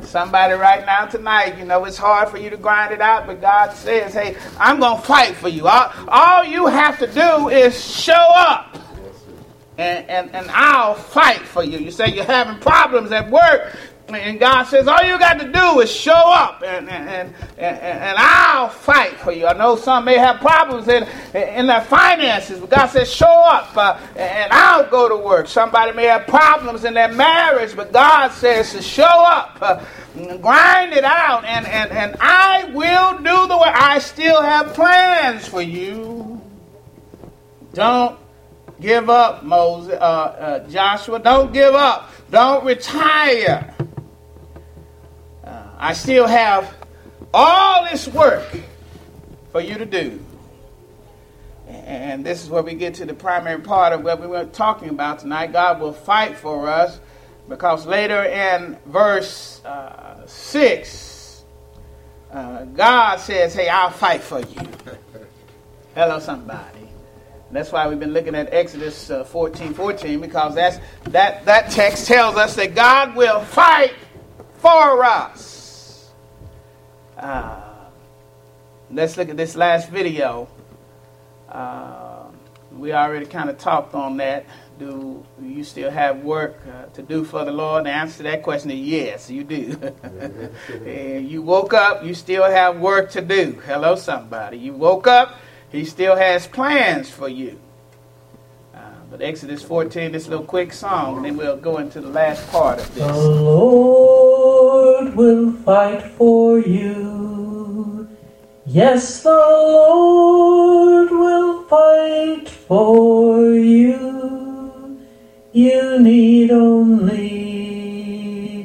Somebody 0.03 0.55
right 0.55 0.85
now 0.85 1.07
tonight, 1.07 1.59
you 1.59 1.65
know, 1.65 1.85
it's 1.85 1.97
hard 1.97 2.29
for 2.29 2.39
you 2.39 2.51
to 2.51 2.57
grind 2.57 2.93
it 2.93 3.01
out, 3.01 3.27
but 3.27 3.41
God 3.41 3.73
says, 3.73 4.13
hey, 4.13 4.37
I'm 4.59 4.79
going 4.79 5.01
to 5.01 5.07
fight 5.07 5.35
for 5.35 5.49
you. 5.49 5.67
All, 5.67 5.93
all 6.09 6.45
you 6.45 6.67
have 6.67 6.99
to 6.99 7.07
do 7.07 7.49
is 7.49 7.83
show 7.83 8.13
up. 8.13 8.79
And, 9.79 10.09
and, 10.09 10.35
and 10.35 10.51
I'll 10.51 10.95
fight 10.95 11.41
for 11.41 11.65
you. 11.65 11.79
You 11.79 11.91
say 11.91 12.15
you're 12.15 12.25
having 12.25 12.59
problems 12.61 13.11
at 13.13 13.31
work. 13.31 13.77
And 14.09 14.39
God 14.39 14.65
says, 14.65 14.87
all 14.87 15.03
you 15.03 15.19
got 15.19 15.41
to 15.41 15.51
do 15.51 15.81
is 15.81 15.91
show 15.91 16.13
up 16.13 16.63
and, 16.65 16.89
and, 16.89 17.35
and, 17.59 17.79
and, 17.79 18.17
I'll 18.17 18.69
fight 18.69 19.15
for 19.15 19.33
you. 19.33 19.47
I 19.49 19.53
know 19.53 19.75
some 19.75 20.05
may 20.05 20.17
have 20.17 20.41
problems 20.41 20.87
in, 20.87 21.09
in 21.35 21.67
their 21.67 21.81
finances, 21.81 22.61
but 22.61 22.71
God 22.71 22.87
says, 22.87 23.13
show 23.13 23.27
up 23.27 23.77
uh, 23.77 23.99
and 24.15 24.53
I'll 24.53 24.89
go 24.89 25.09
to 25.09 25.17
work. 25.17 25.49
Somebody 25.49 25.93
may 25.93 26.05
have 26.05 26.29
problems 26.29 26.85
in 26.85 26.95
their 26.95 27.13
marriage, 27.13 27.75
but 27.75 27.93
God 27.93 28.31
says 28.31 28.71
to 28.73 28.83
show 28.83 29.05
up, 29.05 29.59
uh, 29.61 29.85
grind 30.37 30.93
it 30.93 31.05
out, 31.05 31.45
and, 31.45 31.67
and, 31.67 31.91
and 31.91 32.17
I 32.21 32.71
will 32.73 33.19
do 33.19 33.49
the 33.49 33.59
work. 33.59 33.75
I 33.75 33.99
still 33.99 34.41
have 34.41 34.73
plans 34.75 35.49
for 35.49 35.63
you. 35.63 36.41
Don't 37.75 38.17
give 38.81 39.11
up, 39.11 39.43
Moses, 39.43 39.95
uh, 39.95 39.97
uh 39.97 40.69
Joshua. 40.69 41.19
Don't 41.19 41.53
give 41.53 41.75
up. 41.75 42.13
Don't 42.31 42.65
retire. 42.65 43.75
I 45.79 45.93
still 45.93 46.27
have 46.27 46.75
all 47.35 47.85
this 47.85 48.09
work 48.09 48.47
for 49.53 49.61
you 49.61 49.77
to 49.77 49.85
do. 49.85 50.25
And 51.69 52.25
this 52.25 52.43
is 52.43 52.49
where 52.49 52.63
we 52.63 52.75
get 52.75 52.95
to 52.95 53.05
the 53.05 53.15
primary 53.15 53.61
part 53.61 53.93
of 53.93 54.03
what 54.03 54.21
we 54.21 54.27
were 54.27 54.45
talking 54.47 54.89
about 54.89 55.19
tonight. 55.19 55.53
God 55.53 55.81
will 55.81 55.93
fight 55.93 56.37
for 56.37 56.69
us 56.69 57.01
because 57.49 57.87
later 57.87 58.25
in 58.25 58.79
verse 58.87 59.61
uh, 59.65 60.27
6, 60.27 61.45
uh, 62.33 62.65
God 62.65 63.17
says, 63.17 63.55
Hey, 63.55 63.69
I'll 63.69 63.91
fight 63.91 64.23
for 64.23 64.41
you. 64.41 64.61
Hello, 65.95 66.19
somebody. 66.21 66.89
That's 67.51 67.71
why 67.71 67.87
we've 67.89 68.01
been 68.01 68.13
looking 68.13 68.35
at 68.35 68.53
Exodus 68.53 69.11
uh, 69.11 69.25
14 69.25 69.75
14 69.75 70.21
because 70.21 70.55
that's, 70.55 70.79
that, 71.05 71.45
that 71.45 71.71
text 71.71 72.07
tells 72.07 72.37
us 72.37 72.57
that 72.57 72.75
God 72.75 73.15
will 73.15 73.41
fight 73.41 73.93
for 74.59 75.05
us. 75.05 75.56
Uh, 77.17 77.63
let's 78.91 79.17
look 79.17 79.29
at 79.29 79.37
this 79.37 79.57
last 79.57 79.89
video. 79.89 80.49
Uh, 81.49 82.25
we 82.77 82.93
already 82.93 83.25
kind 83.27 83.49
of 83.49 83.59
talked 83.59 83.95
on 83.95 84.19
that. 84.19 84.45
Do 84.79 85.25
you 85.41 85.65
still 85.65 85.91
have 85.91 86.23
work 86.23 86.61
uh, 86.71 86.87
to 86.93 87.03
do 87.03 87.25
for 87.25 87.45
the 87.47 87.53
Lord? 87.53 87.87
The 87.87 87.91
answer 87.91 88.19
to 88.19 88.23
that 88.25 88.43
question 88.43 88.71
is 88.71 88.81
yes, 88.81 89.31
you 89.31 89.45
do. 89.45 89.95
you 91.27 91.41
woke 91.41 91.73
up, 91.73 92.05
you 92.05 92.13
still 92.13 92.45
have 92.45 92.79
work 92.79 93.11
to 93.13 93.23
do. 93.23 93.53
Hello, 93.65 93.97
somebody. 93.97 94.59
You 94.59 94.75
woke 94.75 95.07
up, 95.07 95.37
He 95.71 95.87
still 95.87 96.17
has 96.17 96.47
plans 96.47 97.09
for 97.09 97.29
you. 97.29 97.59
But 99.09 99.23
Exodus 99.23 99.63
14, 99.63 100.11
this 100.11 100.27
little 100.27 100.45
quick 100.45 100.73
song, 100.73 101.17
and 101.17 101.25
then 101.25 101.37
we'll 101.37 101.57
go 101.57 101.79
into 101.79 102.01
the 102.01 102.09
last 102.09 102.51
part 102.51 102.81
of 102.81 102.93
this. 102.95 103.07
The 103.07 103.17
Lord 103.17 105.15
will 105.15 105.53
fight 105.53 106.03
for 106.03 106.59
you. 106.59 108.09
Yes, 108.67 109.23
the 109.23 109.31
Lord 109.31 111.11
will 111.11 111.63
fight 111.65 112.49
for 112.49 113.53
you. 113.55 114.99
You 115.53 116.01
need 116.01 116.51
only 116.51 117.87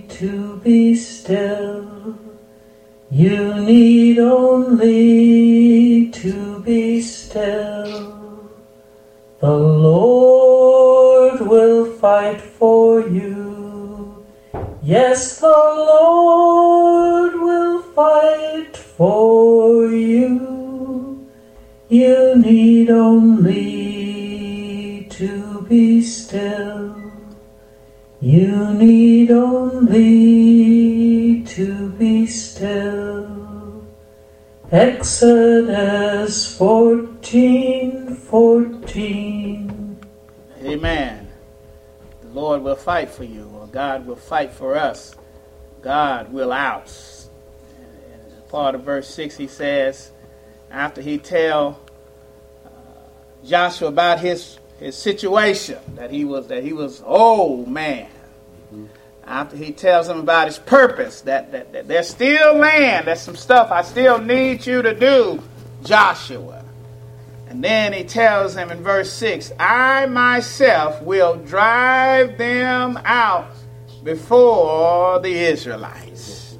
to 0.10 0.58
be 0.63 0.95
still. 0.95 2.17
You 3.12 3.62
need 3.62 4.17
only 4.17 5.30
Yes, 14.91 15.39
the 15.39 15.47
Lord 15.47 17.32
will 17.36 17.82
fight 17.95 18.75
for 18.75 19.88
you. 19.88 21.32
You 21.88 22.36
need 22.36 22.89
only 22.89 23.47
to 25.12 25.62
be 25.69 26.01
still. 26.01 26.97
You 28.19 28.73
need 28.73 29.32
only 29.32 31.43
to 31.56 31.89
be 31.91 32.25
still. 32.25 33.86
Exodus 34.73 36.58
14 36.58 38.13
14. 38.13 39.97
Amen. 40.65 41.20
Lord 42.33 42.61
will 42.61 42.75
fight 42.75 43.09
for 43.09 43.23
you, 43.23 43.51
or 43.53 43.67
God 43.67 44.05
will 44.05 44.15
fight 44.15 44.51
for 44.51 44.77
us. 44.77 45.15
God 45.81 46.31
will 46.31 46.51
oust. 46.51 47.29
Part 48.49 48.75
of 48.75 48.83
verse 48.83 49.07
6, 49.07 49.37
he 49.37 49.47
says, 49.47 50.11
after 50.69 51.01
he 51.01 51.17
tell 51.17 51.79
uh, 52.65 52.69
Joshua 53.45 53.87
about 53.87 54.19
his 54.19 54.59
his 54.81 54.97
situation 54.97 55.77
that 55.95 56.09
he 56.09 56.25
was 56.25 56.47
that 56.47 56.63
he 56.63 56.73
was 56.73 57.03
old 57.05 57.67
man. 57.67 58.09
Mm-hmm. 58.73 58.87
After 59.23 59.55
he 59.55 59.71
tells 59.71 60.09
him 60.09 60.19
about 60.19 60.47
his 60.47 60.57
purpose, 60.57 61.21
that, 61.21 61.51
that, 61.51 61.71
that 61.71 61.87
there's 61.87 62.09
still 62.09 62.55
land, 62.55 63.07
there's 63.07 63.21
some 63.21 63.35
stuff 63.35 63.71
I 63.71 63.83
still 63.83 64.17
need 64.17 64.65
you 64.65 64.81
to 64.81 64.95
do, 64.95 65.41
Joshua. 65.83 66.61
And 67.51 67.61
then 67.61 67.91
he 67.91 68.05
tells 68.05 68.55
him 68.55 68.71
in 68.71 68.81
verse 68.81 69.11
6 69.11 69.51
I 69.59 70.05
myself 70.05 71.01
will 71.01 71.35
drive 71.35 72.37
them 72.37 72.97
out 73.03 73.51
before 74.05 75.19
the 75.19 75.33
Israelites. 75.33 76.57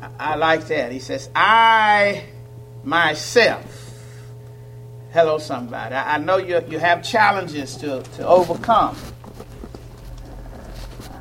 I, 0.00 0.08
I 0.18 0.34
like 0.36 0.68
that. 0.68 0.90
He 0.90 1.00
says, 1.00 1.28
I 1.34 2.24
myself 2.82 3.76
Hello, 5.12 5.36
somebody. 5.38 5.94
I, 5.94 6.16
know 6.16 6.38
you, 6.38 6.64
you 6.68 6.78
have 6.78 7.02
challenges 7.02 7.76
to, 7.78 8.00
to 8.00 8.26
overcome. 8.26 8.96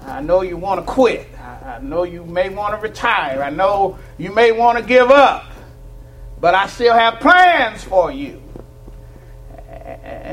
I 0.06 0.22
know 0.22 0.42
you 0.42 0.56
want 0.56 0.80
to 0.80 0.86
quit. 0.90 1.28
I, 1.38 1.78
I 1.78 1.80
know 1.82 2.04
you 2.04 2.24
may 2.24 2.48
want 2.48 2.76
to 2.76 2.82
retire. 2.82 3.44
I 3.44 3.50
know 3.50 3.98
you 4.18 4.32
may 4.32 4.54
want 4.54 4.78
to 4.78 4.84
give 4.84 5.10
up. 5.10 5.44
But 6.40 6.56
I 6.56 6.68
still 6.68 6.94
have 6.94 7.20
plans 7.20 7.84
for 7.84 8.12
you. 8.12 8.42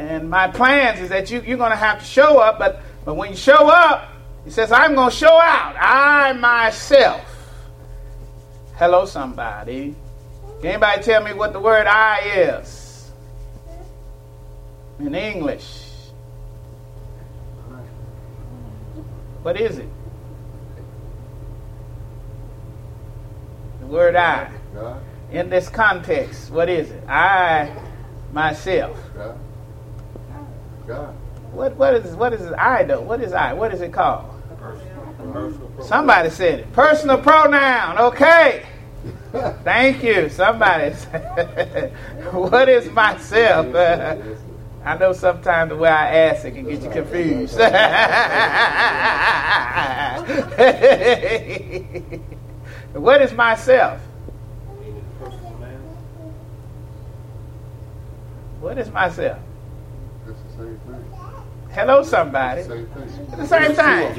And 0.07 0.31
my 0.31 0.49
plans 0.49 1.01
is 1.01 1.09
that 1.09 1.31
you, 1.31 1.41
you're 1.43 1.59
going 1.59 1.71
to 1.71 1.77
have 1.77 1.99
to 1.99 2.05
show 2.05 2.39
up. 2.39 2.59
But, 2.59 2.81
but 3.05 3.15
when 3.15 3.31
you 3.31 3.37
show 3.37 3.69
up, 3.69 4.09
he 4.45 4.51
says, 4.51 4.71
I'm 4.73 4.95
going 4.95 5.11
to 5.11 5.17
show 5.17 5.39
out. 5.39 5.75
I 5.79 6.33
myself. 6.35 7.23
Hello, 8.77 9.05
somebody. 9.05 9.95
Can 10.61 10.71
anybody 10.71 11.03
tell 11.03 11.23
me 11.23 11.35
what 11.35 11.53
the 11.53 11.61
word 11.61 11.87
I 11.87 12.21
is? 12.21 12.87
in 14.99 15.15
English. 15.15 15.83
What 19.43 19.61
is 19.61 19.79
it? 19.79 19.89
The 23.81 23.87
word 23.87 24.17
I. 24.17 24.51
In 25.31 25.51
this 25.51 25.69
context, 25.69 26.51
what 26.51 26.69
is 26.69 26.91
it? 26.91 27.09
I 27.09 27.71
myself. 28.33 28.97
God. 30.87 31.15
What 31.53 31.77
what 31.77 31.95
is 31.95 32.15
what 32.15 32.33
is 32.33 32.53
I 32.53 32.85
though? 32.85 33.01
What 33.01 33.21
is 33.21 33.33
I? 33.33 33.53
What 33.53 33.73
is 33.73 33.81
it 33.81 33.93
called? 33.93 34.31
Somebody 35.83 36.31
said 36.31 36.61
it. 36.61 36.73
Personal 36.73 37.19
pronoun. 37.19 37.99
Okay. 37.99 38.67
Thank 39.65 40.03
you. 40.03 40.29
Somebody. 40.29 40.95
Said, 40.95 41.93
What 42.33 42.69
is 42.69 42.91
myself? 42.91 43.75
I 44.85 44.97
know 44.97 45.13
sometimes 45.13 45.71
the 45.71 45.77
way 45.77 45.89
I 45.89 46.29
ask 46.29 46.45
it 46.45 46.55
can 46.55 46.65
get 46.65 46.81
you 46.81 46.91
confused. 46.91 47.59
what 52.93 53.21
is 53.21 53.33
myself? 53.33 54.01
What 58.61 58.79
is 58.79 58.89
myself? 58.91 59.41
It's 60.59 60.85
the 60.85 60.93
same 60.93 61.03
thing. 61.03 61.05
Hello, 61.71 62.03
somebody. 62.03 62.63
At 62.63 62.69
the 63.37 63.47
same 63.47 63.75
time. 63.77 64.13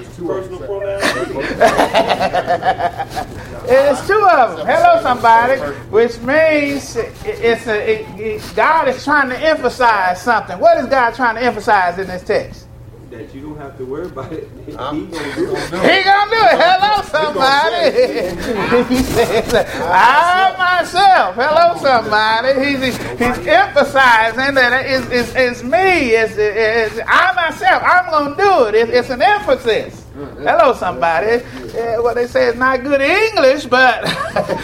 it's 3.68 4.08
two 4.08 4.30
of 4.30 4.58
them. 4.58 4.68
Hello, 4.68 5.02
somebody. 5.02 5.60
Which 5.90 6.20
means 6.20 6.96
it's 6.96 7.66
a, 7.66 8.04
it, 8.20 8.56
God 8.56 8.88
is 8.88 9.04
trying 9.04 9.30
to 9.30 9.40
emphasize 9.40 10.22
something. 10.22 10.60
What 10.60 10.78
is 10.78 10.86
God 10.86 11.16
trying 11.16 11.36
to 11.36 11.42
emphasize 11.42 11.98
in 11.98 12.06
this 12.06 12.24
text? 12.24 12.67
That 13.10 13.34
you 13.34 13.42
don't 13.42 13.58
have 13.58 13.78
to 13.78 13.86
worry 13.86 14.08
about 14.08 14.32
it. 14.32 14.50
He, 14.68 14.74
gonna 14.74 15.02
do 15.02 15.16
it. 15.16 15.70
He 15.72 16.04
gonna 16.04 16.32
do 16.32 16.42
it. 16.44 16.58
Hello, 16.60 17.02
somebody. 17.04 18.94
he 18.94 19.02
says, 19.04 19.54
I 19.82 20.56
myself. 20.58 21.36
Hello, 21.36 21.78
somebody. 21.80 22.66
He's, 22.66 22.98
he's 23.18 23.48
emphasizing 23.48 24.56
that 24.56 24.86
it's, 24.86 25.08
it's, 25.10 25.36
it's 25.36 25.64
me. 25.64 26.12
It's, 26.12 26.36
it's, 26.38 27.00
I 27.08 27.34
myself. 27.34 27.82
I'm 27.84 28.10
gonna 28.10 28.36
do 28.36 28.68
it. 28.68 28.76
It's, 28.76 28.92
it's 28.92 29.10
an 29.10 29.22
emphasis. 29.22 30.06
Mm-hmm. 30.16 30.44
Hello, 30.44 30.74
somebody. 30.74 31.44
Yeah, 31.74 32.00
what 32.00 32.16
they 32.16 32.28
say 32.28 32.48
is 32.48 32.56
not 32.56 32.84
good 32.84 33.02
English, 33.02 33.66
but 33.66 34.04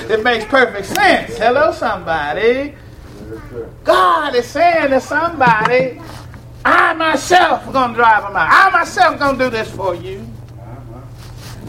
it 0.10 0.24
makes 0.24 0.46
perfect 0.46 0.88
sense. 0.88 1.38
Hello, 1.38 1.72
somebody. 1.72 2.76
God 3.84 4.36
is 4.36 4.48
saying 4.48 4.90
to 4.90 5.00
somebody, 5.00 6.02
I 6.66 6.94
myself 6.94 7.66
am 7.66 7.74
going 7.74 7.90
to 7.90 7.96
drive 7.96 8.24
them 8.24 8.36
out. 8.36 8.48
I 8.50 8.70
myself 8.70 9.20
going 9.20 9.38
to 9.38 9.46
do 9.46 9.50
this 9.50 9.70
for 9.70 9.96
you. 9.96 10.33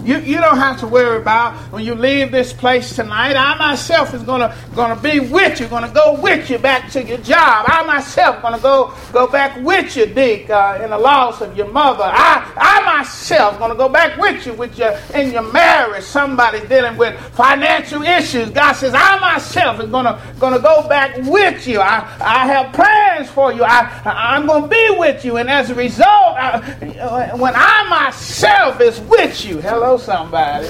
You, 0.04 0.18
you 0.18 0.36
don't 0.38 0.58
have 0.58 0.78
to 0.80 0.86
worry 0.86 1.16
about 1.16 1.54
when 1.72 1.82
you 1.82 1.94
leave 1.94 2.30
this 2.30 2.52
place 2.52 2.94
tonight. 2.94 3.36
I 3.36 3.56
myself 3.56 4.12
is 4.12 4.22
gonna 4.22 4.54
gonna 4.74 5.00
be 5.00 5.18
with 5.18 5.60
you, 5.60 5.66
gonna 5.68 5.92
go 5.92 6.20
with 6.20 6.50
you 6.50 6.58
back 6.58 6.90
to 6.92 7.02
your 7.02 7.16
job. 7.18 7.64
I 7.68 7.82
myself 7.86 8.42
gonna 8.42 8.58
go 8.58 8.92
go 9.12 9.26
back 9.26 9.58
with 9.64 9.96
you, 9.96 10.04
Dick, 10.04 10.50
uh, 10.50 10.78
in 10.82 10.90
the 10.90 10.98
loss 10.98 11.40
of 11.40 11.56
your 11.56 11.68
mother. 11.68 12.04
I 12.04 12.52
I 12.54 12.98
myself 12.98 13.58
gonna 13.58 13.74
go 13.74 13.88
back 13.88 14.18
with 14.18 14.44
you 14.44 14.52
with 14.52 14.78
your 14.78 14.94
in 15.14 15.32
your 15.32 15.50
marriage. 15.52 16.04
Somebody 16.04 16.60
dealing 16.66 16.98
with 16.98 17.18
financial 17.34 18.02
issues. 18.02 18.50
God 18.50 18.74
says 18.74 18.92
I 18.94 19.18
myself 19.20 19.80
is 19.80 19.90
gonna 19.90 20.20
gonna 20.38 20.60
go 20.60 20.86
back 20.86 21.16
with 21.24 21.66
you. 21.66 21.80
I 21.80 22.00
I 22.20 22.46
have 22.46 22.74
plans 22.74 23.30
for 23.30 23.54
you. 23.54 23.64
I 23.64 24.02
I'm 24.04 24.46
gonna 24.46 24.68
be 24.68 24.96
with 24.98 25.24
you, 25.24 25.38
and 25.38 25.48
as 25.48 25.70
a 25.70 25.74
result, 25.74 26.36
I, 26.36 27.30
when 27.36 27.54
I 27.56 27.88
myself 27.88 28.82
is 28.82 29.00
with 29.00 29.46
you, 29.46 29.62
hello 29.62 29.93
somebody. 29.98 30.66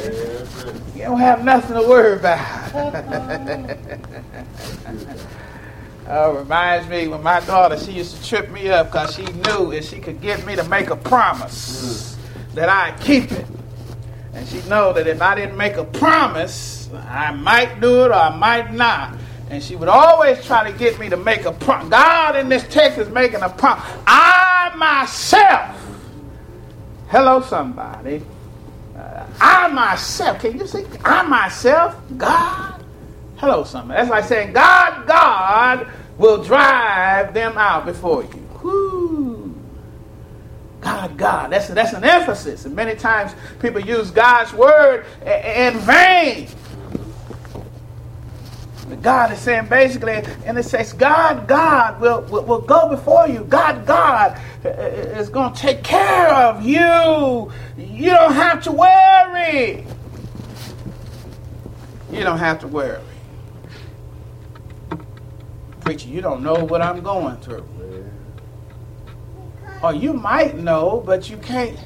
You 0.94 1.02
don't 1.02 1.20
have 1.20 1.44
nothing 1.44 1.76
to 1.76 1.82
worry 1.88 2.18
about. 2.18 2.74
uh, 6.06 6.32
reminds 6.38 6.88
me 6.88 7.08
when 7.08 7.22
my 7.22 7.40
daughter, 7.40 7.78
she 7.78 7.92
used 7.92 8.16
to 8.16 8.24
trip 8.28 8.50
me 8.50 8.70
up 8.70 8.88
because 8.88 9.14
she 9.14 9.24
knew 9.24 9.72
if 9.72 9.88
she 9.88 10.00
could 10.00 10.20
get 10.20 10.44
me 10.46 10.56
to 10.56 10.64
make 10.68 10.90
a 10.90 10.96
promise 10.96 12.16
that 12.54 12.68
I'd 12.68 13.00
keep 13.00 13.32
it. 13.32 13.46
And 14.34 14.46
she 14.48 14.60
know 14.68 14.92
that 14.92 15.06
if 15.06 15.22
I 15.22 15.34
didn't 15.34 15.56
make 15.56 15.76
a 15.76 15.84
promise, 15.84 16.88
I 17.08 17.32
might 17.32 17.80
do 17.80 18.04
it 18.04 18.08
or 18.08 18.14
I 18.14 18.36
might 18.36 18.72
not. 18.72 19.16
And 19.50 19.62
she 19.62 19.76
would 19.76 19.88
always 19.88 20.44
try 20.44 20.70
to 20.70 20.76
get 20.76 20.98
me 20.98 21.08
to 21.10 21.16
make 21.16 21.44
a 21.44 21.52
promise. 21.52 21.88
God 21.90 22.36
in 22.36 22.48
this 22.48 22.64
text 22.68 22.98
is 22.98 23.08
making 23.10 23.42
a 23.42 23.48
promise. 23.50 23.84
I 24.06 24.72
myself, 24.76 25.76
hello 27.08 27.40
somebody, 27.42 28.22
I 29.40 29.68
myself, 29.68 30.40
can 30.40 30.58
you 30.58 30.66
see? 30.66 30.84
I 31.04 31.22
myself, 31.22 31.96
God. 32.16 32.84
Hello, 33.36 33.64
somebody. 33.64 33.98
That's 33.98 34.10
like 34.10 34.24
saying, 34.24 34.52
God, 34.52 35.06
God 35.06 35.88
will 36.18 36.42
drive 36.42 37.34
them 37.34 37.58
out 37.58 37.84
before 37.84 38.22
you. 38.22 38.48
Whoo. 38.62 39.54
God, 40.80 41.16
God. 41.16 41.52
That's, 41.52 41.68
that's 41.68 41.92
an 41.94 42.04
emphasis. 42.04 42.64
And 42.64 42.76
many 42.76 42.94
times 42.94 43.34
people 43.60 43.80
use 43.80 44.10
God's 44.10 44.52
word 44.52 45.06
in 45.24 45.78
vain. 45.78 46.48
God 49.02 49.32
is 49.32 49.38
saying 49.38 49.66
basically, 49.66 50.22
and 50.46 50.58
it 50.58 50.64
says, 50.64 50.92
God, 50.92 51.48
God 51.48 52.00
will, 52.00 52.22
will, 52.22 52.44
will 52.44 52.60
go 52.60 52.88
before 52.88 53.28
you. 53.28 53.44
God, 53.44 53.86
God 53.86 54.40
is 54.64 55.28
going 55.28 55.52
to 55.52 55.60
take 55.60 55.82
care 55.82 56.28
of 56.34 56.64
you. 56.64 57.52
You 57.76 58.10
don't 58.10 58.32
have 58.32 58.62
to 58.64 58.72
worry. 58.72 59.86
You 62.10 62.20
don't 62.22 62.38
have 62.38 62.60
to 62.60 62.68
worry. 62.68 63.02
Preacher, 65.80 66.08
you 66.08 66.20
don't 66.20 66.42
know 66.42 66.64
what 66.64 66.80
I'm 66.80 67.02
going 67.02 67.36
through. 67.38 67.66
Or 69.82 69.92
you 69.92 70.14
might 70.14 70.56
know, 70.56 71.02
but 71.04 71.28
you 71.28 71.36
can't. 71.36 71.78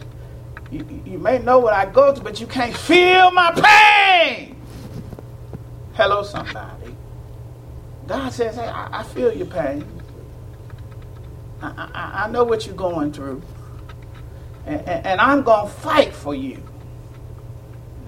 You, 0.71 0.87
you 1.05 1.19
may 1.19 1.38
know 1.38 1.59
what 1.59 1.73
I 1.73 1.87
go 1.87 2.14
through, 2.14 2.25
but 2.25 2.41
you 2.41 2.47
can't 2.47 2.77
feel 2.77 3.31
my 3.33 3.53
pain. 3.53 4.55
Hello, 5.95 6.23
somebody. 6.23 6.95
God 8.07 8.33
says, 8.33 8.57
hey, 8.57 8.69
I, 8.69 9.01
I 9.01 9.03
feel 9.03 9.33
your 9.35 9.47
pain. 9.47 9.85
I, 11.61 11.90
I, 11.94 12.25
I, 12.25 12.31
know 12.31 12.44
what 12.44 12.66
you're 12.66 12.77
going 12.77 13.12
through. 13.12 13.42
And, 14.66 14.81
and, 14.81 15.07
and 15.07 15.21
I'm 15.21 15.42
going 15.42 15.66
to 15.66 15.73
fight 15.73 16.12
for 16.12 16.35
you. 16.35 16.62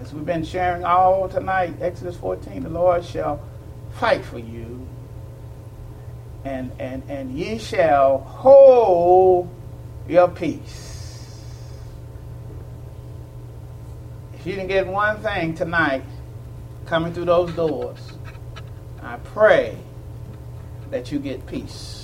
As 0.00 0.14
we've 0.14 0.24
been 0.24 0.44
sharing 0.44 0.84
all 0.84 1.28
tonight, 1.28 1.74
Exodus 1.80 2.16
14, 2.16 2.62
the 2.62 2.68
Lord 2.70 3.04
shall 3.04 3.40
fight 3.98 4.24
for 4.24 4.38
you, 4.38 4.86
and, 6.44 6.72
and, 6.78 7.02
and 7.08 7.38
ye 7.38 7.58
shall 7.58 8.18
hold 8.18 9.50
your 10.08 10.28
peace. 10.28 10.90
If 14.34 14.46
you 14.46 14.54
can 14.54 14.66
get 14.66 14.86
one 14.86 15.20
thing 15.20 15.54
tonight 15.54 16.04
coming 16.86 17.12
through 17.12 17.26
those 17.26 17.52
doors, 17.52 17.98
I 19.02 19.16
pray 19.16 19.76
that 20.90 21.12
you 21.12 21.18
get 21.18 21.46
peace. 21.46 21.99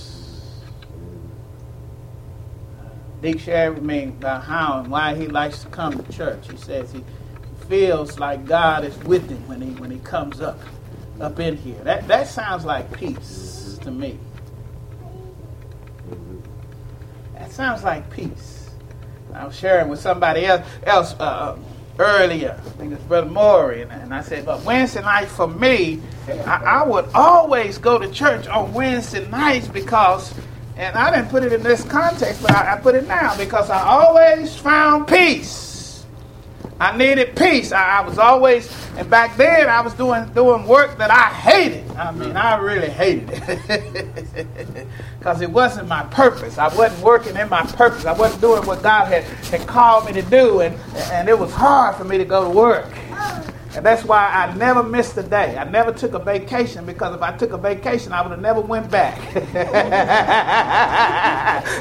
Dick 3.23 3.41
shared 3.41 3.75
with 3.75 3.85
me 3.85 4.05
about 4.05 4.45
how 4.45 4.81
and 4.81 4.91
why 4.91 5.15
he 5.15 5.27
likes 5.27 5.63
to 5.63 5.69
come 5.69 5.97
to 5.97 6.13
church. 6.13 6.51
He 6.51 6.57
says 6.57 6.93
he 6.93 7.03
feels 7.69 8.19
like 8.19 8.45
God 8.45 8.85
is 8.85 8.97
with 8.99 9.29
him 9.29 9.47
when 9.49 9.61
he 9.61 9.71
when 9.81 9.91
he 9.91 9.99
comes 10.01 10.41
up 10.41 10.59
up 11.21 11.41
in 11.41 11.57
here. 11.57 11.83
That 11.83 12.07
that 12.09 12.29
sounds 12.29 12.65
like 12.65 12.93
peace 12.93 13.79
to 13.83 13.91
me. 13.91 14.19
That 17.35 17.51
sounds 17.53 17.85
like 17.85 18.11
peace. 18.11 18.71
I 19.37 19.45
was 19.45 19.57
sharing 19.57 19.89
with 19.89 20.01
somebody 20.01 20.47
else, 20.47 20.67
else 20.85 21.15
uh, 21.21 21.57
earlier. 21.99 22.59
I 22.65 22.69
think 22.71 22.93
it's 22.93 23.03
Brother 23.05 23.29
Maury, 23.29 23.83
and, 23.83 23.93
and, 23.93 24.15
I 24.15 24.23
said, 24.23 24.47
but 24.47 24.65
Wednesday 24.65 25.03
night 25.03 25.29
for 25.29 25.47
me, 25.47 26.01
I, 26.27 26.63
I 26.65 26.87
would 26.87 27.07
always 27.15 27.77
go 27.77 27.99
to 27.99 28.11
church 28.11 28.47
on 28.47 28.73
Wednesday 28.73 29.29
nights 29.29 29.69
because 29.69 30.33
and 30.77 30.95
I 30.95 31.11
didn't 31.11 31.31
put 31.31 31.43
it 31.43 31.53
in 31.53 31.63
this 31.63 31.83
context, 31.85 32.43
but 32.43 32.53
I, 32.53 32.75
I, 32.75 32.81
put 32.81 32.95
it 32.95 33.09
now 33.09 33.37
because 33.37 33.71
I 33.71 33.83
always 33.83 34.57
found 34.57 35.09
peace. 35.09 36.05
I 36.79 36.95
needed 36.95 37.35
peace. 37.35 37.73
I, 37.73 38.01
I, 38.01 38.07
was 38.07 38.19
always, 38.19 38.71
and 38.99 39.09
back 39.09 39.39
then 39.39 39.71
I 39.71 39.81
was 39.81 39.95
doing 39.95 40.31
doing 40.35 40.67
work 40.67 40.99
that 40.99 41.11
I 41.11 41.33
hated. 41.33 41.91
I 41.93 42.13
mean, 42.13 42.37
I 42.37 42.57
really 42.57 42.91
hated 42.91 43.31
it 43.33 44.87
because 45.19 45.41
it 45.41 45.51
wasn't 45.51 45.89
my 45.89 46.03
purpose. 46.05 46.59
I 46.59 46.69
wasn't 46.77 47.03
working 47.03 47.37
in 47.37 47.49
my 47.49 47.63
purpose. 47.63 48.05
I 48.05 48.13
wasn't 48.13 48.43
doing 48.43 48.67
what 48.67 48.83
God 48.83 49.07
had, 49.07 49.25
had 49.25 49.67
called 49.67 50.05
me 50.05 50.13
to 50.13 50.23
do, 50.23 50.61
and 50.61 50.79
and 51.13 51.31
it 51.31 51.39
was 51.39 51.53
hard 51.53 51.97
for 51.97 52.05
me 52.05 52.19
to 52.19 52.27
go 52.27 52.45
to 52.45 52.51
work. 52.51 52.93
And 53.77 53.85
that's 53.85 54.05
why 54.05 54.27
I 54.27 54.55
never 54.55 54.83
missed 54.83 55.19
a 55.19 55.23
day. 55.23 55.59
I 55.59 55.65
never 55.65 55.93
took 55.93 56.15
a 56.15 56.19
vacation 56.19 56.87
because 56.87 57.15
if 57.15 57.21
I 57.21 57.37
took 57.37 57.53
a 57.53 57.59
vacation, 57.59 58.11
I 58.11 58.23
would 58.23 58.31
have 58.31 58.41
never 58.41 58.63
went 58.63 58.91
back. 58.91 59.21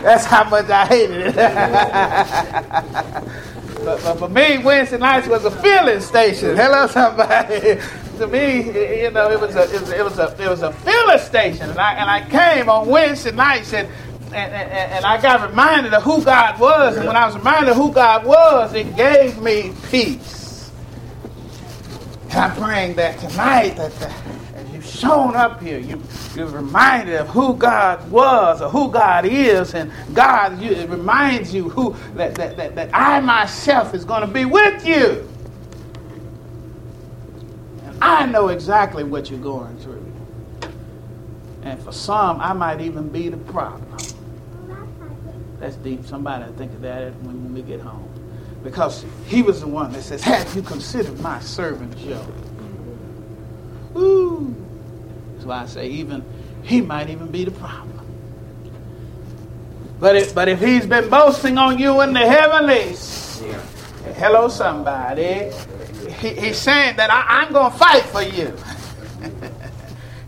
that's 0.03 0.25
how 0.25 0.43
much 0.49 0.69
I 0.69 0.85
hated 0.87 1.27
it. 1.27 1.35
but, 3.85 4.03
but, 4.03 4.19
for 4.19 4.27
me, 4.27 4.57
Wednesday 4.57 4.97
nights 4.97 5.29
was 5.29 5.45
a 5.45 5.51
filling 5.51 6.01
station. 6.01 6.57
Hello, 6.57 6.85
somebody. 6.87 7.79
to 8.17 8.27
me, 8.27 9.03
you 9.03 9.11
know, 9.11 9.31
it 9.31 9.39
was 9.39 9.55
a 9.55 9.63
it 9.73 9.79
was, 9.79 9.91
it 9.91 10.03
was 10.03 10.19
a 10.19 10.35
it 10.37 10.49
was 10.49 10.63
a 10.63 10.73
filling 10.73 11.19
station, 11.19 11.69
and 11.69 11.79
I 11.79 11.93
and 11.93 12.11
I 12.11 12.29
came 12.29 12.67
on 12.69 12.89
Wednesday 12.89 13.31
nights 13.31 13.73
and. 13.73 13.87
And, 14.25 14.53
and, 14.53 14.91
and, 14.91 15.05
I 15.05 15.21
got 15.21 15.47
reminded 15.49 15.93
of 15.93 16.01
who 16.03 16.21
God 16.21 16.59
was. 16.59 16.97
And 16.97 17.07
when 17.07 17.15
I 17.15 17.25
was 17.25 17.37
reminded 17.37 17.69
of 17.69 17.77
who 17.77 17.93
God 17.93 18.25
was, 18.25 18.73
it 18.73 18.93
gave 18.97 19.41
me 19.41 19.71
peace. 19.89 20.44
And 22.29 22.33
I'm 22.33 22.55
praying 22.55 22.95
that 22.95 23.19
tonight 23.19 23.75
that 23.77 23.91
the, 23.93 24.09
as 24.55 24.69
you've 24.73 24.85
shown 24.85 25.35
up 25.35 25.61
here, 25.61 25.79
you, 25.79 26.01
you're 26.35 26.47
reminded 26.47 27.15
of 27.15 27.27
who 27.29 27.55
God 27.55 28.09
was 28.09 28.61
or 28.61 28.69
who 28.69 28.91
God 28.91 29.25
is, 29.25 29.73
and 29.73 29.91
God 30.13 30.59
you, 30.61 30.71
it 30.71 30.89
reminds 30.89 31.53
you 31.53 31.69
who 31.69 31.95
that, 32.15 32.35
that, 32.35 32.57
that, 32.57 32.75
that 32.75 32.89
I 32.93 33.19
myself 33.19 33.93
is 33.93 34.03
going 34.03 34.21
to 34.21 34.27
be 34.27 34.45
with 34.45 34.85
you. 34.85 35.29
And 37.85 38.03
I 38.03 38.25
know 38.25 38.49
exactly 38.49 39.03
what 39.03 39.29
you're 39.29 39.39
going 39.39 39.77
through. 39.77 40.01
And 41.63 41.81
for 41.81 41.91
some, 41.91 42.39
I 42.41 42.53
might 42.53 42.81
even 42.81 43.09
be 43.09 43.29
the 43.29 43.37
problem. 43.37 43.97
That's 45.59 45.77
deep. 45.77 46.05
Somebody 46.05 46.51
think 46.57 46.73
of 46.73 46.81
that 46.81 47.15
when 47.21 47.53
we 47.53 47.61
get 47.61 47.79
home 47.79 48.04
because 48.65 49.05
he 49.27 49.43
was 49.43 49.61
the 49.61 49.67
one 49.67 49.93
that 49.93 50.01
says, 50.01 50.23
Have 50.23 50.53
you 50.55 50.63
considered 50.63 51.17
my 51.21 51.39
servant 51.39 51.95
Job? 51.99 52.33
Ooh. 53.95 54.53
That's 55.33 55.45
why 55.45 55.61
I 55.61 55.65
say 55.67 55.87
even 55.87 56.25
he 56.63 56.81
might 56.81 57.09
even 57.11 57.27
be 57.27 57.45
the 57.45 57.51
problem. 57.51 57.91
But 59.99 60.15
if, 60.15 60.33
but 60.33 60.49
if 60.49 60.59
he's 60.59 60.85
been 60.87 61.09
boasting 61.09 61.59
on 61.59 61.77
you 61.77 62.01
in 62.01 62.11
the 62.11 62.27
heavenlies, 62.27 63.41
yeah. 63.45 63.61
hello 64.13 64.47
somebody, 64.47 65.51
he, 66.19 66.29
he's 66.33 66.57
saying 66.57 66.97
that 66.97 67.11
I, 67.11 67.45
am 67.45 67.53
going 67.53 67.71
to 67.71 67.77
fight 67.77 68.03
for 68.03 68.23
you. 68.23 68.51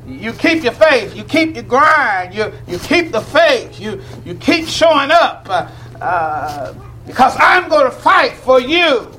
you 0.21 0.32
keep 0.34 0.63
your 0.63 0.73
faith, 0.73 1.15
you 1.15 1.23
keep 1.23 1.56
your 1.56 1.63
grind, 1.63 2.36
you, 2.36 2.54
you 2.67 2.78
keep 2.78 3.12
the 3.12 3.21
faith, 3.21 3.80
you, 3.80 4.00
you 4.23 4.36
keep 4.36 4.67
showing 4.67 5.10
up. 5.10 5.47
Uh, 5.50 5.69
uh, 6.00 6.73
because 7.08 7.36
I'm 7.39 7.70
going 7.70 7.86
to 7.86 7.91
fight 7.91 8.34
for 8.34 8.60
you. 8.60 9.10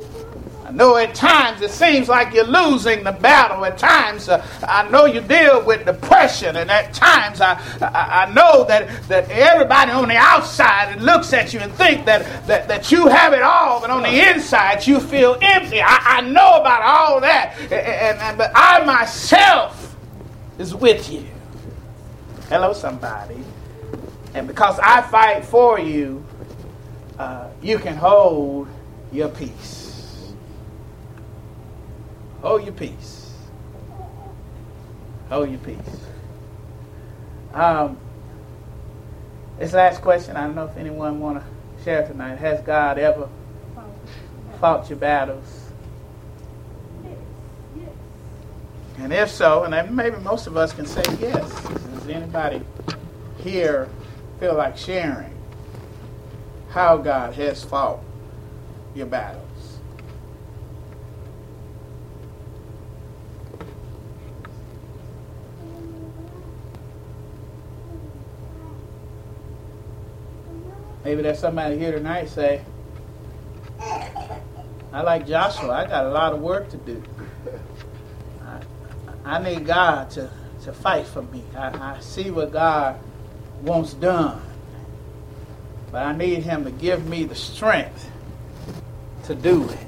I 0.68 0.70
know 0.70 0.96
at 0.96 1.14
times 1.14 1.62
it 1.62 1.70
seems 1.70 2.11
like 2.11 2.35
you're 2.35 2.44
losing 2.44 3.03
the 3.03 3.12
battle. 3.12 3.64
At 3.64 3.79
times 3.79 4.29
uh, 4.29 4.46
I 4.62 4.87
know 4.90 5.07
you 5.07 5.22
deal 5.22 5.64
with 5.64 5.87
depression, 5.87 6.57
and 6.57 6.70
at 6.70 6.92
times 6.92 7.40
I, 7.40 7.55
I, 7.81 8.27
I, 8.27 8.35
know 8.35 8.64
that, 8.64 9.09
that 9.09 9.31
everybody 9.31 9.90
on 9.92 10.09
the 10.09 10.16
outside 10.16 11.01
looks 11.01 11.33
at 11.33 11.55
you 11.55 11.61
and 11.61 11.72
think 11.72 12.05
that, 12.05 12.46
that, 12.46 12.68
that 12.68 12.92
you 12.92 13.09
have 13.09 13.33
it 13.33 13.40
all, 13.40 13.81
but 13.81 13.88
on 13.88 14.03
the 14.03 14.31
inside 14.31 14.87
you 14.87 15.01
feel 15.01 15.38
empty. 15.40 15.81
I, 15.81 16.18
I 16.18 16.20
know 16.20 16.61
about 16.61 16.83
all 16.83 17.20
that, 17.22 17.57
and, 17.62 17.72
and, 17.72 18.18
and, 18.18 18.37
but 18.37 18.53
I 18.55 18.85
myself 18.85 19.96
is 20.59 20.74
with 20.74 21.11
you. 21.11 21.27
Hello, 22.51 22.74
somebody. 22.74 23.42
And 24.35 24.46
because 24.46 24.79
I 24.81 25.01
fight 25.01 25.46
for 25.46 25.81
you, 25.81 26.22
uh, 27.18 27.47
you 27.62 27.79
can 27.79 27.97
hold 27.97 28.68
your 29.12 29.29
peace. 29.29 30.33
Hold 32.42 32.64
your 32.64 32.73
peace. 32.73 33.35
Hold 35.29 35.51
your 35.51 35.59
peace. 35.59 35.77
Um, 37.53 37.99
this 39.59 39.73
last 39.73 40.03
question, 40.03 40.37
I 40.37 40.44
don't 40.44 40.55
know 40.55 40.66
if 40.66 40.77
anyone 40.77 41.18
want 41.18 41.40
to 41.40 41.85
share 41.85 42.07
tonight. 42.07 42.37
Has 42.37 42.61
God 42.61 42.99
ever 42.99 43.29
fought 44.61 44.88
your 44.88 44.99
battles? 44.99 45.71
Yes. 47.05 47.88
And 48.99 49.12
if 49.12 49.31
so, 49.31 49.64
and 49.64 49.97
maybe 49.97 50.16
most 50.18 50.47
of 50.47 50.57
us 50.57 50.73
can 50.73 50.87
say 50.87 51.03
yes. 51.21 51.51
Does 51.64 52.09
anybody 52.09 52.62
here 53.42 53.88
feel 54.38 54.55
like 54.55 54.77
sharing? 54.77 55.38
How 56.70 56.96
God 56.96 57.35
has 57.35 57.64
fought 57.64 58.00
your 58.94 59.07
battles. 59.07 59.44
Maybe 71.04 71.22
there's 71.22 71.38
somebody 71.38 71.78
here 71.78 71.92
tonight 71.92 72.28
say, 72.28 72.62
I 73.81 75.02
like 75.02 75.26
Joshua. 75.26 75.70
I 75.70 75.87
got 75.87 76.04
a 76.04 76.11
lot 76.11 76.33
of 76.35 76.40
work 76.40 76.68
to 76.70 76.76
do. 76.76 77.02
I, 78.44 78.61
I 79.24 79.42
need 79.42 79.64
God 79.64 80.11
to, 80.11 80.31
to 80.64 80.72
fight 80.72 81.07
for 81.07 81.22
me. 81.22 81.44
I, 81.57 81.94
I 81.94 82.00
see 82.00 82.31
what 82.31 82.52
God 82.52 82.98
wants 83.62 83.94
done. 83.94 84.42
But 85.90 86.05
I 86.05 86.12
need 86.12 86.42
him 86.42 86.64
to 86.64 86.70
give 86.70 87.07
me 87.07 87.24
the 87.24 87.35
strength 87.35 88.11
to 89.24 89.35
do 89.35 89.68
it. 89.68 89.79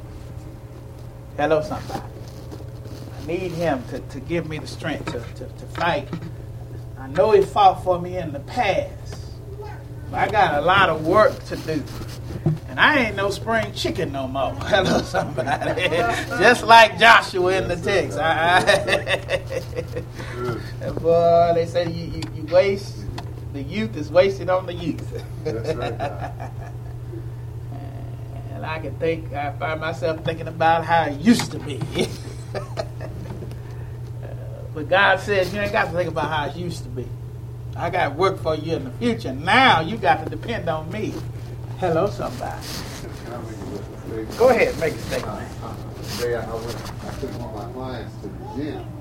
Hello, 1.36 1.62
somebody. 1.62 2.00
I 2.00 3.26
need 3.26 3.52
him 3.52 3.82
to, 3.90 4.00
to 4.00 4.20
give 4.20 4.48
me 4.48 4.58
the 4.58 4.66
strength 4.66 5.06
to, 5.06 5.20
to, 5.20 5.46
to 5.46 5.66
fight. 5.66 6.08
I 6.98 7.06
know 7.08 7.32
he 7.32 7.42
fought 7.42 7.84
for 7.84 8.00
me 8.00 8.16
in 8.16 8.32
the 8.32 8.40
past. 8.40 9.16
But 10.10 10.28
I 10.28 10.30
got 10.30 10.54
a 10.54 10.60
lot 10.62 10.88
of 10.88 11.06
work 11.06 11.44
to 11.44 11.56
do. 11.56 11.82
And 12.68 12.80
I 12.80 12.98
ain't 12.98 13.16
no 13.16 13.30
spring 13.30 13.72
chicken 13.74 14.12
no 14.12 14.26
more. 14.26 14.54
Hello, 14.62 15.02
somebody. 15.02 15.88
Just 16.38 16.64
like 16.64 16.98
Joshua 16.98 17.58
in 17.58 17.68
the 17.68 17.76
text. 17.76 18.18
I, 18.22 18.58
I 20.84 20.90
boy, 20.90 21.52
they 21.54 21.66
say 21.66 21.90
you, 21.90 22.06
you, 22.06 22.22
you 22.34 22.44
waste 22.44 22.99
the 23.52 23.62
youth 23.62 23.96
is 23.96 24.10
wasted 24.10 24.48
on 24.48 24.66
the 24.66 24.74
youth. 24.74 25.24
That's 25.44 25.74
right. 25.76 25.92
and 28.52 28.64
I 28.64 28.78
can 28.78 28.94
think, 28.96 29.32
I 29.32 29.52
find 29.52 29.80
myself 29.80 30.24
thinking 30.24 30.48
about 30.48 30.84
how 30.84 31.04
it 31.04 31.20
used 31.20 31.50
to 31.52 31.58
be. 31.58 31.80
but 34.74 34.88
God 34.88 35.20
says 35.20 35.52
you 35.52 35.60
ain't 35.60 35.72
got 35.72 35.86
to 35.86 35.92
think 35.92 36.08
about 36.08 36.30
how 36.30 36.46
it 36.46 36.56
used 36.56 36.84
to 36.84 36.88
be. 36.88 37.06
I 37.76 37.90
got 37.90 38.16
work 38.16 38.40
for 38.40 38.54
you 38.54 38.76
in 38.76 38.84
the 38.84 38.90
future. 38.92 39.32
Now 39.32 39.80
you 39.80 39.96
got 39.96 40.24
to 40.24 40.30
depend 40.30 40.68
on 40.68 40.90
me. 40.90 41.14
Hello, 41.78 42.08
somebody. 42.08 42.66
Go 44.36 44.48
ahead, 44.48 44.78
make 44.80 44.92
a 44.94 44.98
statement. 44.98 45.48
Uh, 45.62 45.66
uh, 45.66 45.74
today 46.16 46.34
I, 46.36 46.54
went, 46.54 46.92
I 47.04 47.14
took 47.20 47.30
one 47.38 47.48
of 47.48 47.54
my 47.54 47.72
clients 47.72 48.14
to 48.22 48.28
the 48.28 48.54
gym 48.56 48.99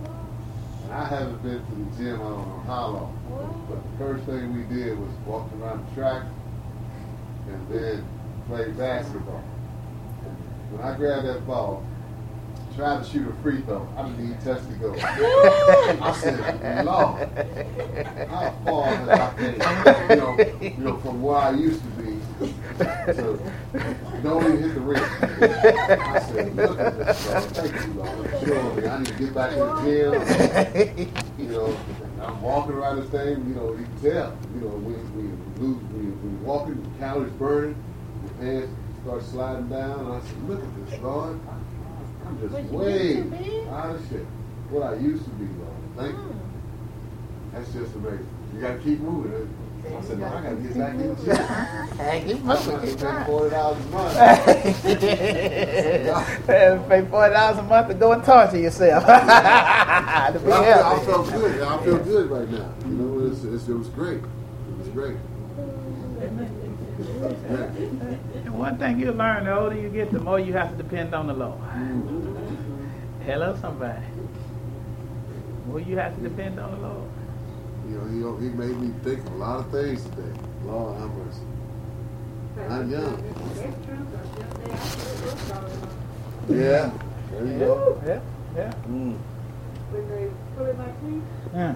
I 0.91 1.05
haven't 1.05 1.43
been 1.43 1.63
to 1.63 1.75
the 1.75 2.03
gym 2.03 2.15
I 2.15 2.23
don't 2.23 2.47
know 2.47 2.63
how 2.65 2.87
long. 2.87 3.65
But 3.69 3.83
the 3.83 3.97
first 3.97 4.25
thing 4.25 4.53
we 4.55 4.75
did 4.75 4.97
was 4.97 5.11
walk 5.25 5.47
around 5.59 5.87
the 5.87 5.95
track 5.95 6.23
and 7.47 7.69
then 7.69 8.07
play 8.47 8.71
basketball. 8.71 9.43
When 10.71 10.81
I 10.81 10.95
grabbed 10.95 11.27
that 11.27 11.45
ball, 11.45 11.85
tried 12.75 13.03
to 13.03 13.09
shoot 13.09 13.27
a 13.27 13.33
free 13.43 13.61
throw, 13.61 13.87
I 13.97 14.03
didn't 14.03 14.25
even 14.25 14.37
touch 14.41 14.61
the 14.67 14.75
goal. 14.75 14.95
I 16.01 16.11
said, 16.19 16.85
Lord, 16.85 17.29
how 18.29 18.55
far 18.65 18.85
have 18.95 19.09
I 19.09 19.33
came? 19.37 20.09
You 20.09 20.15
know, 20.15 20.59
you 20.61 20.83
know, 20.83 20.97
from 20.97 21.21
where 21.21 21.37
I 21.37 21.51
used 21.51 21.81
to 21.81 21.87
be 22.01 22.08
to 22.39 23.39
don't 24.23 24.43
even 24.43 24.61
hit 24.61 24.73
the 24.73 24.81
rim. 24.81 25.03
I 25.03 26.19
said, 26.19 26.55
look 26.55 26.79
at 26.79 26.97
this, 26.97 27.27
Lord. 27.27 27.43
Thank 27.43 27.85
you, 27.85 27.93
Lord. 27.93 28.45
Sure, 28.45 28.73
me. 28.73 28.87
I 28.87 28.97
need 28.99 29.07
to 29.07 29.13
get 29.13 29.33
back 29.33 29.51
in 29.53 29.59
the 29.59 29.81
gym. 30.97 31.23
You 31.37 31.45
know, 31.45 31.77
I'm 32.21 32.41
walking 32.41 32.73
around 32.73 32.99
this 32.99 33.09
thing, 33.09 33.47
you 33.47 33.55
know, 33.55 33.71
you 33.71 33.85
can 33.85 34.01
tell. 34.01 34.37
You 34.53 34.61
know, 34.61 34.67
we, 34.67 34.93
we 34.93 35.29
lose, 35.57 35.83
we, 35.93 36.01
we 36.09 36.29
walking, 36.45 36.81
the 36.81 36.99
calories 36.99 37.31
burning, 37.33 37.75
your 38.23 38.33
pants 38.33 38.73
start 39.03 39.23
sliding 39.23 39.69
down. 39.69 40.11
I 40.11 40.19
said, 40.19 40.49
look 40.49 40.63
at 40.63 40.89
this, 40.89 40.99
Lord. 41.01 41.39
I'm 42.27 42.39
just 42.39 42.71
way 42.71 43.23
out 43.69 43.95
of 43.95 44.09
shape. 44.09 44.27
What 44.69 44.83
I 44.83 44.95
used 44.95 45.23
to 45.23 45.29
be, 45.31 45.45
Lord. 45.45 45.73
Thank 45.97 46.13
you. 46.13 46.39
That's 47.53 47.71
just 47.73 47.95
amazing. 47.95 48.27
You 48.53 48.61
got 48.61 48.73
to 48.73 48.79
keep 48.79 48.99
moving. 48.99 49.49
I 49.97 50.01
said, 50.01 50.19
no, 50.19 50.27
I 50.27 50.41
got 50.41 50.49
to 50.51 50.55
get 50.57 50.77
back 50.77 50.93
in 50.95 51.07
the 51.09 51.15
gym. 51.15 51.47
Hey, 51.97 52.23
keep 52.25 52.43
I'm 52.47 52.65
moving, 52.65 52.77
going 52.77 52.81
keep 52.81 52.99
pay 52.99 53.11
trying. 53.11 53.25
forty 53.25 53.49
dollars 53.51 53.79
a 53.85 53.89
month. 53.89 54.25
Pay 56.87 57.05
forty 57.05 57.33
dollars 57.33 57.57
a 57.59 57.63
month 57.63 57.87
to 57.89 57.93
go 57.95 58.13
and 58.13 58.23
torture 58.23 58.59
yourself. 58.59 59.05
to 60.33 60.39
be 60.45 60.51
I 60.51 60.63
feel, 60.65 60.79
I 60.79 60.99
healthy. 60.99 61.05
feel 61.05 61.23
good. 61.25 61.61
I 61.61 61.83
feel 61.83 61.99
good 61.99 62.29
right 62.31 62.49
now. 62.49 62.73
You 62.85 62.91
know, 62.93 63.27
it's, 63.31 63.43
it's, 63.43 63.67
it 63.69 63.73
was 63.75 63.89
great. 63.89 64.19
It 64.19 64.77
was 64.79 64.89
great. 64.89 65.17
And 68.45 68.57
one 68.57 68.77
thing 68.77 68.99
you 68.99 69.11
learn, 69.11 69.45
the 69.45 69.57
older 69.57 69.75
you 69.75 69.89
get, 69.89 70.11
the 70.11 70.19
more 70.19 70.39
you 70.39 70.53
have 70.53 70.71
to 70.71 70.77
depend 70.77 71.15
on 71.15 71.27
the 71.27 71.33
Lord. 71.33 71.59
Mm-hmm. 71.61 73.23
Hello, 73.25 73.55
somebody. 73.61 74.05
The 75.49 75.67
more 75.69 75.79
you 75.81 75.97
have 75.97 76.15
to 76.15 76.21
depend 76.21 76.59
on 76.59 76.71
the 76.71 76.87
Lord. 76.87 77.09
You 77.89 77.97
know, 78.21 78.37
he, 78.37 78.47
he 78.47 78.53
made 78.53 78.77
me 78.79 78.93
think 79.03 79.25
a 79.27 79.33
lot 79.33 79.59
of 79.59 79.71
things 79.71 80.03
today. 80.03 80.39
Lord 80.65 80.99
have 80.99 81.09
mercy. 81.11 81.41
I'm 82.69 82.91
young. 82.91 83.23
Yeah. 86.49 86.91
There 87.31 87.45
you 87.45 87.59
go. 87.59 88.01
Yeah, 88.05 88.19
yeah. 88.55 88.73
Mm. 88.87 89.17
When 89.91 90.09
they 90.09 90.29
put 90.57 90.69
in 90.69 90.77
my 90.77 90.85
teeth, 91.01 91.23
Mm. 91.53 91.75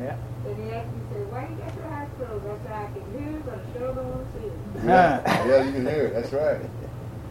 Yeah. 0.00 0.16
and 0.46 0.56
he 0.56 0.70
asked 0.72 0.92
me, 0.92 1.00
say, 1.12 1.20
why 1.30 1.48
you 1.48 1.56
got 1.56 1.74
your 1.76 1.88
eyes 1.92 2.08
closed? 2.18 2.44
I 2.44 2.48
said, 2.64 2.72
I 2.72 2.86
can 2.92 3.04
hear 3.12 3.36
it, 3.38 3.44
but 3.44 3.54
I 3.54 3.78
sure 3.78 3.94
don't 3.94 4.26
see 4.32 4.46
it. 4.48 4.52
Huh. 4.84 5.20
Yeah, 5.46 5.62
you 5.64 5.72
can 5.72 5.86
hear 5.86 6.04
it. 6.08 6.14
That's 6.14 6.32
right. 6.32 6.60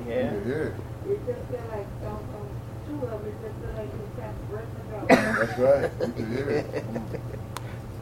Yeah. 0.07 0.31
You 0.33 0.39
can 0.39 0.43
hear 0.45 0.63
it. 0.63 1.11
It 1.11 1.19
just 1.27 1.41
feel 1.49 1.65
like, 1.69 1.87
on, 2.05 2.21
on 2.33 2.45
two 2.87 3.05
of 3.05 3.11
them, 3.11 3.21
it 3.25 3.35
just 3.41 3.57
feel 3.61 3.73
like 3.77 3.91
you 3.93 4.05
trying 4.17 4.37
to 4.37 4.43
break 4.49 4.67
my 4.73 4.81
jaw. 4.89 5.45
That's 5.45 5.59
right. 5.59 5.91
You 6.07 6.13
can 6.13 6.31
hear 6.31 6.49
it. 6.49 6.65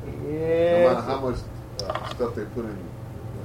No 0.06 0.90
matter 0.90 1.02
how 1.02 1.20
much 1.22 1.40
uh, 1.84 2.10
stuff 2.10 2.36
they 2.36 2.46
put 2.46 2.66
in 2.66 2.72
you. 2.72 2.90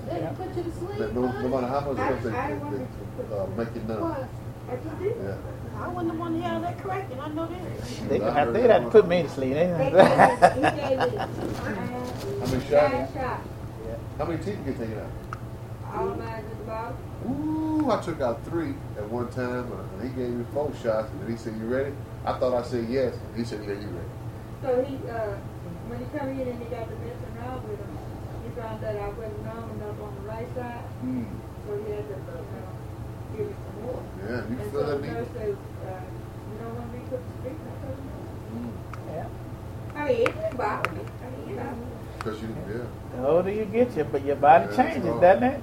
They 0.07 0.29
put 0.37 0.57
you 0.57 0.63
to 0.63 0.73
sleep, 0.73 0.99
No, 1.15 1.21
no 1.23 1.49
matter 1.49 1.67
how 1.67 1.81
much 1.81 1.97
stuff 1.97 2.23
they, 2.23 2.31
I 2.31 2.55
they, 2.55 2.77
they 2.77 3.37
uh, 3.37 3.47
make 3.57 3.75
you 3.75 3.83
numb. 3.83 4.05
I. 4.05 4.27
Yeah. 4.71 5.37
I 5.77 5.89
wasn't 5.89 6.13
the 6.15 6.19
one 6.21 6.35
to 6.35 6.43
have 6.43 6.63
that 6.63 6.79
correcting, 6.79 7.21
I 7.21 7.29
know 7.29 7.47
that. 7.47 8.09
They 8.09 8.19
gonna 8.19 8.33
have, 8.33 8.53
they 8.53 8.63
have 8.63 8.85
to 8.85 8.91
put 8.91 9.09
me 9.09 9.23
to 9.23 9.29
sleep. 9.29 9.55
They- 9.55 9.67
They 9.67 9.91
gave 9.91 9.93
me, 9.93 9.99
he 10.55 10.61
gave 10.61 11.13
me, 11.13 11.19
uh, 11.19 11.27
How 11.27 12.47
many 12.47 12.53
nine 12.53 12.71
shots? 12.71 13.15
shots. 13.15 13.49
How 14.19 14.25
many 14.25 14.37
teeth 14.39 14.47
did 14.47 14.59
you 14.59 14.65
get 14.73 14.79
taken 14.79 14.99
out? 15.01 15.11
All 15.93 16.07
mine 16.15 16.21
at 16.23 16.49
the 16.49 16.65
bottom. 16.65 16.97
Ooh, 17.29 17.91
I 17.91 18.01
took 18.01 18.21
out 18.21 18.45
three 18.47 18.75
at 18.97 19.09
one 19.11 19.29
time, 19.31 19.71
uh, 19.73 20.01
and 20.01 20.11
he 20.11 20.17
gave 20.23 20.31
me 20.33 20.45
four 20.53 20.73
shots, 20.83 21.09
and 21.21 21.29
he 21.31 21.37
said, 21.37 21.57
"You 21.57 21.67
ready?" 21.67 21.93
I 22.25 22.33
thought 22.39 22.55
I 22.55 22.63
said 22.67 22.89
yes, 22.89 23.15
and 23.15 23.37
he 23.37 23.45
said, 23.45 23.61
"Yeah, 23.63 23.73
you 23.75 23.89
ready." 23.89 24.09
So 24.63 24.83
he, 24.85 24.97
uh, 25.11 25.37
when 25.95 26.03
he 26.03 26.19
come 26.19 26.29
in 26.29 26.49
and 26.49 26.59
he 26.59 26.67
got 26.75 26.89
the 26.91 26.97
messing 26.99 27.39
around 27.39 27.63
with 27.69 27.79
him, 27.79 27.93
he 28.43 28.51
found 28.61 28.83
that 28.83 28.97
I 28.99 29.09
wasn't 29.15 29.45
numb 29.47 29.71
enough 29.79 30.01
on 30.03 30.13
the 30.19 30.27
right 30.29 30.49
side, 30.59 30.83
Mm. 31.07 31.27
so 31.67 31.71
he 31.87 31.93
had 31.95 32.09
to, 32.09 32.15
uh, 32.15 32.19
give 33.37 33.47
me 33.47 33.55
some 33.63 33.79
more. 33.87 34.03
Yeah, 34.19 34.27
you 34.27 34.59
And 34.59 34.59
feel 34.59 34.81
so 34.81 34.87
that 34.91 35.03
the 35.03 35.07
nurse 35.07 35.29
said, 35.39 35.55
uh, 35.55 36.03
you 36.51 36.55
don't 36.59 36.75
want 36.75 36.93
me 36.93 36.99
to 36.99 37.05
put 37.15 37.21
the 37.23 37.31
street 37.39 37.55
in 37.55 37.67
that 37.71 39.15
Yeah. 39.15 39.27
I 39.95 40.05
mean, 40.09 40.17
it 40.23 40.35
didn't 40.35 40.57
bother 40.57 40.91
me. 40.91 40.99
I 40.99 41.31
mean, 41.31 41.49
you 41.49 41.55
know. 41.63 41.75
Cause 42.19 42.43
you, 42.43 42.49
yeah, 42.69 43.21
The 43.21 43.29
older 43.29 43.51
you 43.53 43.65
get, 43.67 43.95
your, 43.95 44.07
but 44.07 44.25
your 44.25 44.37
body 44.37 44.67
Yeah, 44.71 44.77
changes, 44.77 45.05
so- 45.15 45.21
doesn't 45.21 45.45
it? 45.45 45.61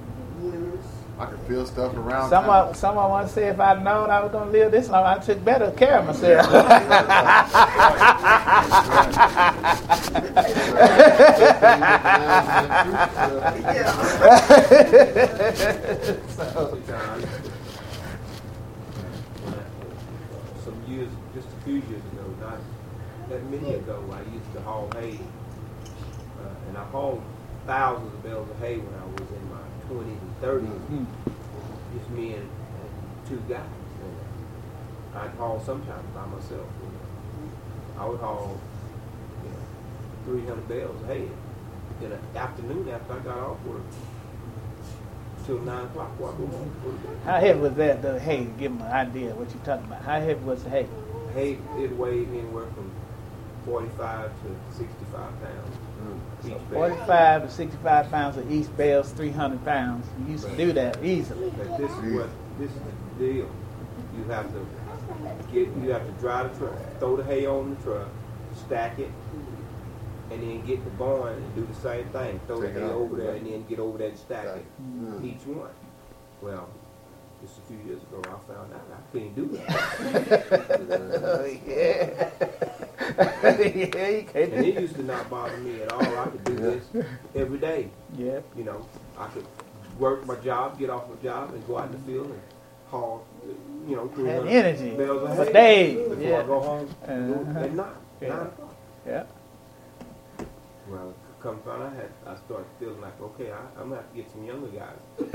I 1.18 1.26
can 1.26 1.36
feel 1.46 1.66
stuff 1.66 1.94
around. 1.94 2.30
Someone, 2.30 2.74
someone 2.74 3.10
once 3.10 3.32
said 3.32 3.54
if 3.54 3.60
I'd 3.60 3.84
known 3.84 4.10
I 4.10 4.20
was 4.22 4.32
going 4.32 4.46
to 4.46 4.50
live 4.50 4.72
this 4.72 4.88
long, 4.88 5.04
I 5.04 5.18
took 5.18 5.44
better 5.44 5.70
care 5.72 5.98
of 5.98 6.06
myself. 6.06 6.46
Some 11.62 11.70
years, 20.88 21.08
just 21.32 21.46
a 21.46 21.64
few 21.64 21.74
years 21.74 21.86
ago, 21.86 22.34
not 22.40 22.58
that 23.28 23.48
many 23.48 23.74
ago, 23.74 24.02
I 24.12 24.22
used 24.34 24.52
to 24.54 24.60
haul 24.62 24.90
hay. 24.96 25.20
Uh, 26.40 26.68
and 26.68 26.76
I 26.76 26.82
hauled 26.86 27.22
thousands 27.64 28.12
of 28.12 28.22
bales 28.24 28.50
of 28.50 28.58
hay 28.58 28.78
when 28.78 28.94
I 28.98 29.04
was 29.06 29.30
in 29.30 29.48
my 29.48 29.62
20s 29.88 30.18
and 30.20 30.42
30s. 30.42 31.06
Just 31.96 32.10
me 32.10 32.34
and, 32.34 32.42
and 32.42 33.28
two 33.28 33.40
guys. 33.48 33.62
And 34.02 34.16
I'd 35.22 35.30
haul 35.36 35.62
sometimes 35.64 36.10
by 36.12 36.26
myself. 36.26 36.66
You 36.82 36.88
know. 36.90 38.02
I 38.02 38.06
would 38.08 38.18
haul 38.18 38.58
you 39.44 39.50
know, 39.50 40.40
300 40.40 40.68
bales 40.68 41.00
of 41.02 41.06
hay 41.06 41.28
in 42.04 42.10
the 42.10 42.38
afternoon 42.38 42.88
after 42.88 43.12
I 43.14 43.18
got 43.20 43.38
off 43.38 43.62
work. 43.64 43.82
Till 45.46 45.58
9 45.58 45.84
o'clock 45.86 46.12
before 46.12 46.32
I 46.32 46.38
go 46.38 46.46
home. 46.46 46.76
go 46.84 46.90
to 46.90 46.96
bed. 46.96 47.16
How 47.24 47.40
heavy 47.40 47.60
was 47.60 47.74
that, 47.74 48.02
the 48.02 48.20
hay? 48.20 48.44
Give 48.58 48.72
them 48.72 48.80
an 48.82 48.92
idea 48.92 49.30
of 49.30 49.38
what 49.38 49.52
you're 49.52 49.64
talking 49.64 49.86
about. 49.86 50.02
How 50.02 50.20
heavy 50.20 50.44
was 50.44 50.62
the 50.62 50.70
hay? 50.70 50.88
Hay, 51.34 51.58
it 51.78 51.96
weighed 51.96 52.28
anywhere 52.28 52.66
from 52.66 52.90
45 53.64 54.30
to 54.30 54.76
65 54.76 55.42
pounds 55.42 55.76
mm. 56.02 56.46
each 56.46 56.70
bale. 56.70 56.90
45 56.90 57.42
to 57.42 57.50
65 57.50 58.10
pounds 58.10 58.36
of 58.36 58.52
each 58.52 58.76
bales, 58.76 59.10
300 59.12 59.64
pounds. 59.64 60.06
You 60.20 60.32
used 60.32 60.48
to 60.48 60.56
do 60.56 60.72
that 60.72 61.04
easily. 61.04 61.52
But 61.56 61.78
this 61.78 61.90
is 61.90 62.14
what, 62.14 62.28
this 62.58 62.70
is 62.70 62.80
the 63.18 63.24
deal. 63.24 63.50
You 64.16 64.24
have 64.24 64.48
to 64.52 64.66
get, 65.52 65.68
you 65.82 65.90
have 65.90 66.06
to 66.06 66.12
drive 66.20 66.52
the 66.52 66.66
truck, 66.66 66.98
throw 66.98 67.16
the 67.16 67.24
hay 67.24 67.46
on 67.46 67.70
the 67.74 67.82
truck, 67.82 68.08
stack 68.54 68.98
it, 68.98 69.10
and 70.32 70.42
then 70.42 70.64
get 70.66 70.82
the 70.84 70.90
barn 70.92 71.34
and 71.34 71.54
do 71.54 71.66
the 71.66 71.74
same 71.80 72.06
thing. 72.10 72.40
Throw 72.46 72.60
Take 72.62 72.74
the 72.74 72.80
it 72.80 72.86
hay 72.86 72.92
over 72.92 73.16
there 73.16 73.34
and 73.34 73.46
then 73.46 73.64
get 73.68 73.78
over 73.78 73.98
there 73.98 74.08
and 74.08 74.18
stack 74.18 74.44
Stack 74.44 74.56
it. 74.56 74.64
it. 74.64 75.24
Each 75.24 75.46
one. 75.46 75.70
Well, 76.40 76.68
just 77.42 77.58
a 77.58 77.60
few 77.62 77.78
years 77.86 78.02
ago, 78.02 78.20
I 78.24 78.52
found 78.52 78.72
out 78.72 78.86
I 78.92 79.12
couldn't 79.12 79.34
do 79.34 79.46
that. 79.56 79.68
yeah. 81.66 82.30
yeah, 83.58 83.66
you 83.68 83.86
can't 83.88 84.52
And 84.52 84.64
it 84.66 84.80
used 84.80 84.94
to 84.96 85.02
not 85.02 85.28
bother 85.28 85.56
me 85.58 85.82
at 85.82 85.92
all. 85.92 86.02
I 86.18 86.26
could 86.26 86.44
do 86.44 86.54
this 86.56 86.84
every 87.34 87.58
day. 87.58 87.90
Yeah. 88.16 88.40
You 88.56 88.64
know, 88.64 88.86
I 89.18 89.26
could 89.28 89.46
work 89.98 90.24
my 90.26 90.36
job, 90.36 90.78
get 90.78 90.88
off 90.90 91.08
my 91.08 91.16
job, 91.22 91.52
and 91.52 91.66
go 91.66 91.78
out 91.78 91.86
in 91.86 91.92
the 91.92 91.98
field 91.98 92.26
and 92.26 92.40
haul, 92.88 93.24
you 93.88 93.96
know, 93.96 94.08
300 94.08 94.48
energy 94.48 94.90
bales 94.96 95.28
of 95.30 95.36
for 95.36 95.44
hay 95.46 95.52
days, 95.52 96.08
before 96.08 96.22
yeah. 96.24 96.38
I 96.38 96.42
go 96.44 96.60
home 96.60 96.88
Uh-huh. 97.02 97.60
at 97.60 97.72
night. 97.74 97.92
Yeah. 98.20 98.28
Nine. 98.28 98.50
Yeah. 99.06 99.24
Well, 100.88 101.14
come 101.40 101.60
find 101.60 101.82
I, 101.82 101.94
had, 101.94 102.10
I 102.26 102.34
started 102.36 102.66
feeling 102.78 103.00
like, 103.00 103.20
okay, 103.20 103.50
I, 103.52 103.58
I'm 103.80 103.88
gonna 103.90 103.96
have 104.02 104.10
to 104.10 104.16
get 104.16 104.30
some 104.30 104.44
younger 104.44 104.68
guys. 104.68 104.98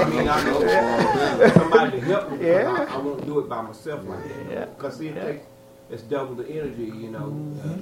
I 0.00 0.04
mean, 0.10 0.28
I 0.28 0.44
know 0.44 1.48
somebody 1.54 2.00
to 2.00 2.06
help 2.06 2.30
me. 2.30 2.36
'cause 2.38 2.46
Yeah. 2.46 2.86
I, 2.90 2.94
I 2.94 2.96
won't 2.98 3.24
do 3.26 3.38
it 3.40 3.48
by 3.48 3.60
myself 3.62 4.04
like 4.06 4.22
that. 4.28 4.50
Yeah. 4.50 4.64
Because 4.66 4.96
see, 4.98 5.08
it 5.08 5.16
Yeah. 5.16 5.24
takes 5.24 5.44
it's 5.90 6.02
double 6.02 6.34
the 6.34 6.46
energy. 6.48 6.84
You 6.84 7.10
know, 7.10 7.34
uh, 7.64 7.76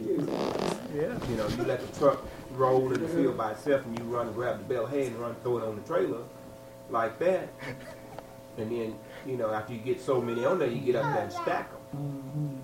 Yeah. 0.94 1.18
you 1.28 1.36
know, 1.36 1.48
you 1.48 1.64
let 1.64 1.80
the 1.80 1.98
truck 1.98 2.24
roll 2.52 2.92
in 2.92 3.00
the 3.02 3.08
field 3.08 3.36
by 3.36 3.52
itself, 3.52 3.84
and 3.86 3.98
you 3.98 4.04
run 4.04 4.26
and 4.28 4.34
grab 4.36 4.58
the 4.58 4.64
bell 4.74 4.86
head 4.86 5.08
and 5.08 5.16
run 5.18 5.34
throw 5.42 5.58
it 5.58 5.64
on 5.64 5.76
the 5.76 5.82
trailer 5.82 6.22
like 6.90 7.18
that. 7.20 7.48
And 8.58 8.70
then, 8.72 8.94
you 9.26 9.36
know, 9.36 9.50
after 9.50 9.74
you 9.74 9.80
get 9.80 10.00
so 10.00 10.18
many 10.18 10.46
on 10.46 10.58
there, 10.58 10.66
you 10.70 10.80
get 10.80 10.96
up 10.96 11.12
there 11.12 11.24
and 11.24 11.30
stack 11.30 11.70
them. 11.92 12.58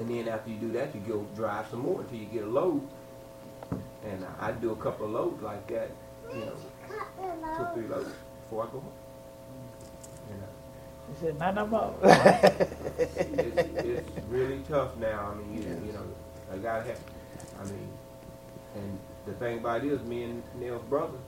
And 0.00 0.08
then 0.08 0.28
after 0.28 0.50
you 0.50 0.56
do 0.56 0.72
that, 0.72 0.94
you 0.94 1.00
go 1.02 1.26
drive 1.36 1.66
some 1.70 1.80
more 1.80 2.00
until 2.00 2.18
you 2.18 2.24
get 2.24 2.44
a 2.44 2.46
load. 2.46 2.80
And 4.06 4.24
I 4.40 4.50
do 4.52 4.72
a 4.72 4.76
couple 4.76 5.04
of 5.04 5.12
loads 5.12 5.42
like 5.42 5.66
that, 5.68 5.90
you 6.32 6.40
know, 6.40 6.56
two 6.88 7.62
or 7.62 7.70
three 7.74 7.86
loads 7.86 8.10
before 8.42 8.62
I 8.62 8.66
go 8.72 8.80
home. 8.80 8.92
You 10.30 10.36
know. 10.36 10.48
He 11.12 11.26
said, 11.26 11.38
not 11.38 11.54
no 11.54 11.66
more. 11.66 11.94
it's, 12.98 13.56
it's 13.76 14.10
really 14.28 14.62
tough 14.66 14.96
now. 14.96 15.32
I 15.32 15.34
mean, 15.34 15.54
you, 15.54 15.86
you 15.86 15.92
know, 15.92 16.06
I 16.50 16.56
gotta 16.56 16.84
have. 16.84 17.00
I 17.60 17.64
mean, 17.64 17.88
and 18.76 18.98
the 19.26 19.32
thing 19.34 19.58
about 19.58 19.84
it 19.84 19.92
is, 19.92 20.02
me 20.04 20.24
and 20.24 20.42
Neil's 20.58 20.82
brother, 20.84 21.18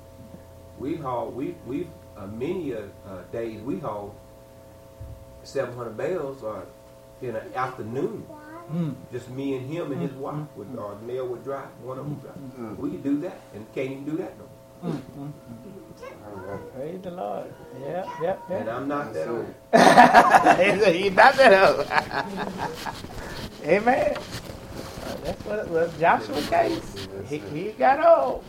we 0.79 0.97
haul, 0.97 1.31
we 1.31 1.55
we 1.67 1.89
uh, 2.17 2.27
many 2.27 2.73
uh, 2.73 2.81
uh, 3.07 3.21
days 3.33 3.61
we 3.61 3.81
haul 3.81 4.15
700 5.43 5.95
bales 5.95 6.43
or 6.43 6.65
in 7.21 7.37
an 7.37 7.55
afternoon. 7.55 8.27
Mm. 8.71 8.95
Just 9.13 9.29
me 9.31 9.57
and 9.57 9.69
him 9.71 9.93
and 9.93 10.01
his 10.01 10.13
wife 10.13 10.35
Mm. 10.35 10.47
would, 10.57 10.79
or 10.79 10.97
Neil 11.07 11.27
would 11.29 11.45
drive. 11.45 11.67
One 11.83 11.99
of 11.99 12.05
them 12.05 12.15
would 12.15 12.23
drive. 12.23 12.79
We 12.79 12.91
could 12.91 13.03
do 13.05 13.21
that, 13.21 13.41
and 13.55 13.67
can't 13.75 13.91
even 13.91 14.05
do 14.05 14.17
that 14.19 14.33
no. 14.39 14.45
more. 14.91 14.95
Mm, 15.19 15.33
Praise 16.75 17.01
the 17.03 17.11
Lord. 17.11 17.53
Yeah, 17.83 18.05
yeah, 18.23 18.37
And. 18.51 18.69
I'm 18.69 18.89
not 18.89 19.13
that 19.15 19.29
old. 19.29 19.47
He's 20.95 21.13
not 21.13 21.35
that 21.37 21.53
old. 21.69 21.87
Amen. 23.65 24.17
Uh, 24.17 25.15
That's 25.25 25.45
what, 25.45 25.59
it 25.61 25.69
was. 25.69 25.93
Joshua 26.01 26.41
case. 26.43 27.09
He, 27.29 27.39
he 27.39 27.73
got 27.73 28.05
old. 28.05 28.45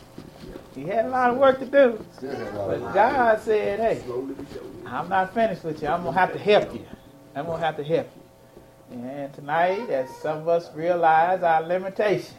He 0.74 0.86
had 0.86 1.06
a 1.06 1.10
lot 1.10 1.30
of 1.32 1.38
work 1.38 1.60
to 1.60 1.66
do. 1.66 2.04
But 2.22 2.94
God 2.94 3.40
said, 3.42 3.80
hey, 3.80 4.02
Slowly 4.06 4.34
but 4.34 4.46
surely. 4.52 4.70
I'm 4.88 5.08
not 5.10 5.34
finished 5.34 5.64
with 5.64 5.82
you. 5.84 5.88
I'm 5.88 6.02
going 6.02 6.14
to 6.16 6.20
have 6.20 6.34
to 6.34 6.40
help 6.40 6.74
you. 6.74 6.86
I'm 7.36 7.46
going 7.46 7.60
to 7.60 7.66
have 7.66 7.78
to 7.78 7.84
help 7.84 8.10
you. 8.16 8.23
And 8.92 9.34
tonight, 9.34 9.90
as 9.90 10.10
some 10.18 10.40
of 10.40 10.48
us 10.48 10.70
realize 10.76 11.42
our 11.44 11.64
limitations, 11.64 12.34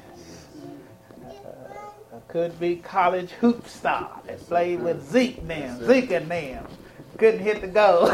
uh, 1.44 2.16
I 2.16 2.20
could 2.28 2.58
be 2.60 2.76
college 2.76 3.30
hoop 3.30 3.66
star 3.66 4.20
that 4.26 4.38
played 4.46 4.80
with 4.80 5.10
Zeke 5.10 5.46
them, 5.46 5.84
Zeke 5.84 6.12
and 6.12 6.30
them. 6.30 6.66
Couldn't 7.18 7.40
hit 7.40 7.60
the 7.60 7.68
goal. 7.68 8.06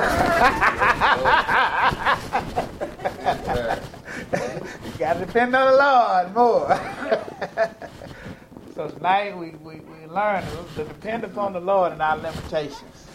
you 4.85 4.99
got 4.99 5.15
to 5.15 5.25
depend 5.25 5.57
on 5.57 5.73
the 5.73 5.77
Lord 5.79 6.35
more. 6.35 6.81
so 8.75 8.89
tonight 8.89 9.37
we, 9.37 9.51
we, 9.51 9.77
we 9.81 10.07
learn 10.07 10.45
to 10.77 10.85
depend 10.85 11.25
upon 11.25 11.55
the 11.55 11.61
Lord 11.61 11.93
and 11.93 12.03
our 12.03 12.19
limitations. 12.19 13.07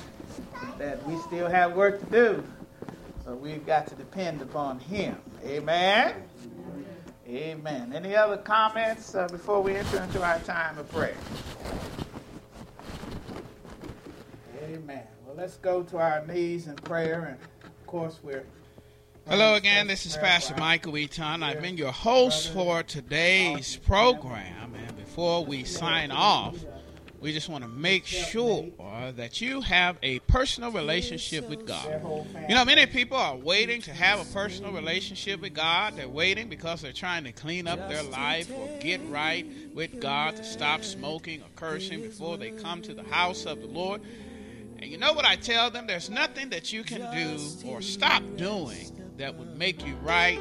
That 0.80 1.06
we 1.08 1.18
still 1.22 1.48
have 1.48 1.76
work 1.76 2.00
to 2.00 2.06
do. 2.12 2.44
So 3.26 3.34
we've 3.34 3.66
got 3.66 3.88
to 3.88 3.96
depend 3.96 4.44
upon 4.44 4.78
Him. 4.80 5.18
Amen. 5.44 6.14
Amen. 7.28 7.92
Any 7.96 8.16
other 8.16 8.38
comments 8.38 9.16
uh, 9.16 9.28
before 9.28 9.64
we 9.64 9.76
enter 9.76 10.04
into 10.04 10.24
our 10.24 10.38
time 10.42 10.78
of 10.78 10.88
prayer? 10.92 11.18
Amen. 14.62 15.02
Well, 15.26 15.36
let's 15.36 15.58
go 15.58 15.82
to 15.82 15.98
our 15.98 16.24
knees 16.28 16.68
in 16.68 16.76
prayer. 16.76 17.40
And 17.40 17.66
of 17.66 17.88
course, 17.88 18.20
we're. 18.22 18.44
Hello 19.28 19.56
again, 19.56 19.88
this 19.88 20.06
is 20.06 20.16
Pastor 20.18 20.54
Michael 20.60 20.96
Eaton. 20.96 21.42
I've 21.42 21.64
been 21.64 21.78
your 21.78 21.92
host 21.92 22.54
for 22.54 22.84
today's 22.84 23.76
program. 23.76 24.76
And 24.76 24.96
before 24.98 25.44
we 25.44 25.64
sign 25.64 26.12
off, 26.12 26.64
we 27.22 27.32
just 27.32 27.50
want 27.50 27.64
to 27.64 27.70
make 27.70 28.06
sure 28.06 28.68
that 29.16 29.42
you 29.42 29.62
have 29.62 29.98
a 30.04 30.20
personal 30.20 30.72
relationship 30.72 31.50
with 31.50 31.66
God. 31.66 32.02
You 32.48 32.56
know, 32.56 32.66
many 32.66 32.86
people 32.86 33.18
are 33.18 33.36
waiting 33.36 33.82
to 33.84 33.92
have 33.92 34.20
a 34.20 34.34
personal 34.34 34.72
relationship 34.72 35.42
with 35.42 35.54
God. 35.54 35.96
They're 35.96 36.08
waiting 36.08 36.50
because 36.50 36.82
they're 36.82 36.94
trying 36.94 37.24
to 37.24 37.32
clean 37.32 37.68
up 37.68 37.90
their 37.90 38.04
life 38.04 38.52
or 38.52 38.70
get 38.80 39.02
right 39.10 39.46
with 39.74 40.00
God 40.00 40.36
to 40.36 40.44
stop 40.44 40.84
smoking 40.84 41.42
or 41.42 41.48
cursing 41.56 42.02
before 42.02 42.38
they 42.38 42.52
come 42.52 42.82
to 42.84 42.94
the 42.94 43.04
house 43.04 43.46
of 43.46 43.60
the 43.62 43.68
Lord. 43.68 44.02
And 44.78 44.92
you 44.92 44.98
know 44.98 45.14
what 45.14 45.26
I 45.26 45.36
tell 45.36 45.72
them? 45.72 45.88
There's 45.88 46.10
nothing 46.10 46.50
that 46.50 46.72
you 46.74 46.84
can 46.84 47.02
do 47.16 47.40
or 47.68 47.82
stop 47.82 48.22
doing 48.36 48.92
that 49.18 49.36
would 49.36 49.58
make 49.58 49.86
you 49.88 49.96
right 50.04 50.40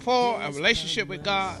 for 0.00 0.40
a 0.40 0.50
relationship 0.50 1.06
with 1.06 1.22
God. 1.22 1.60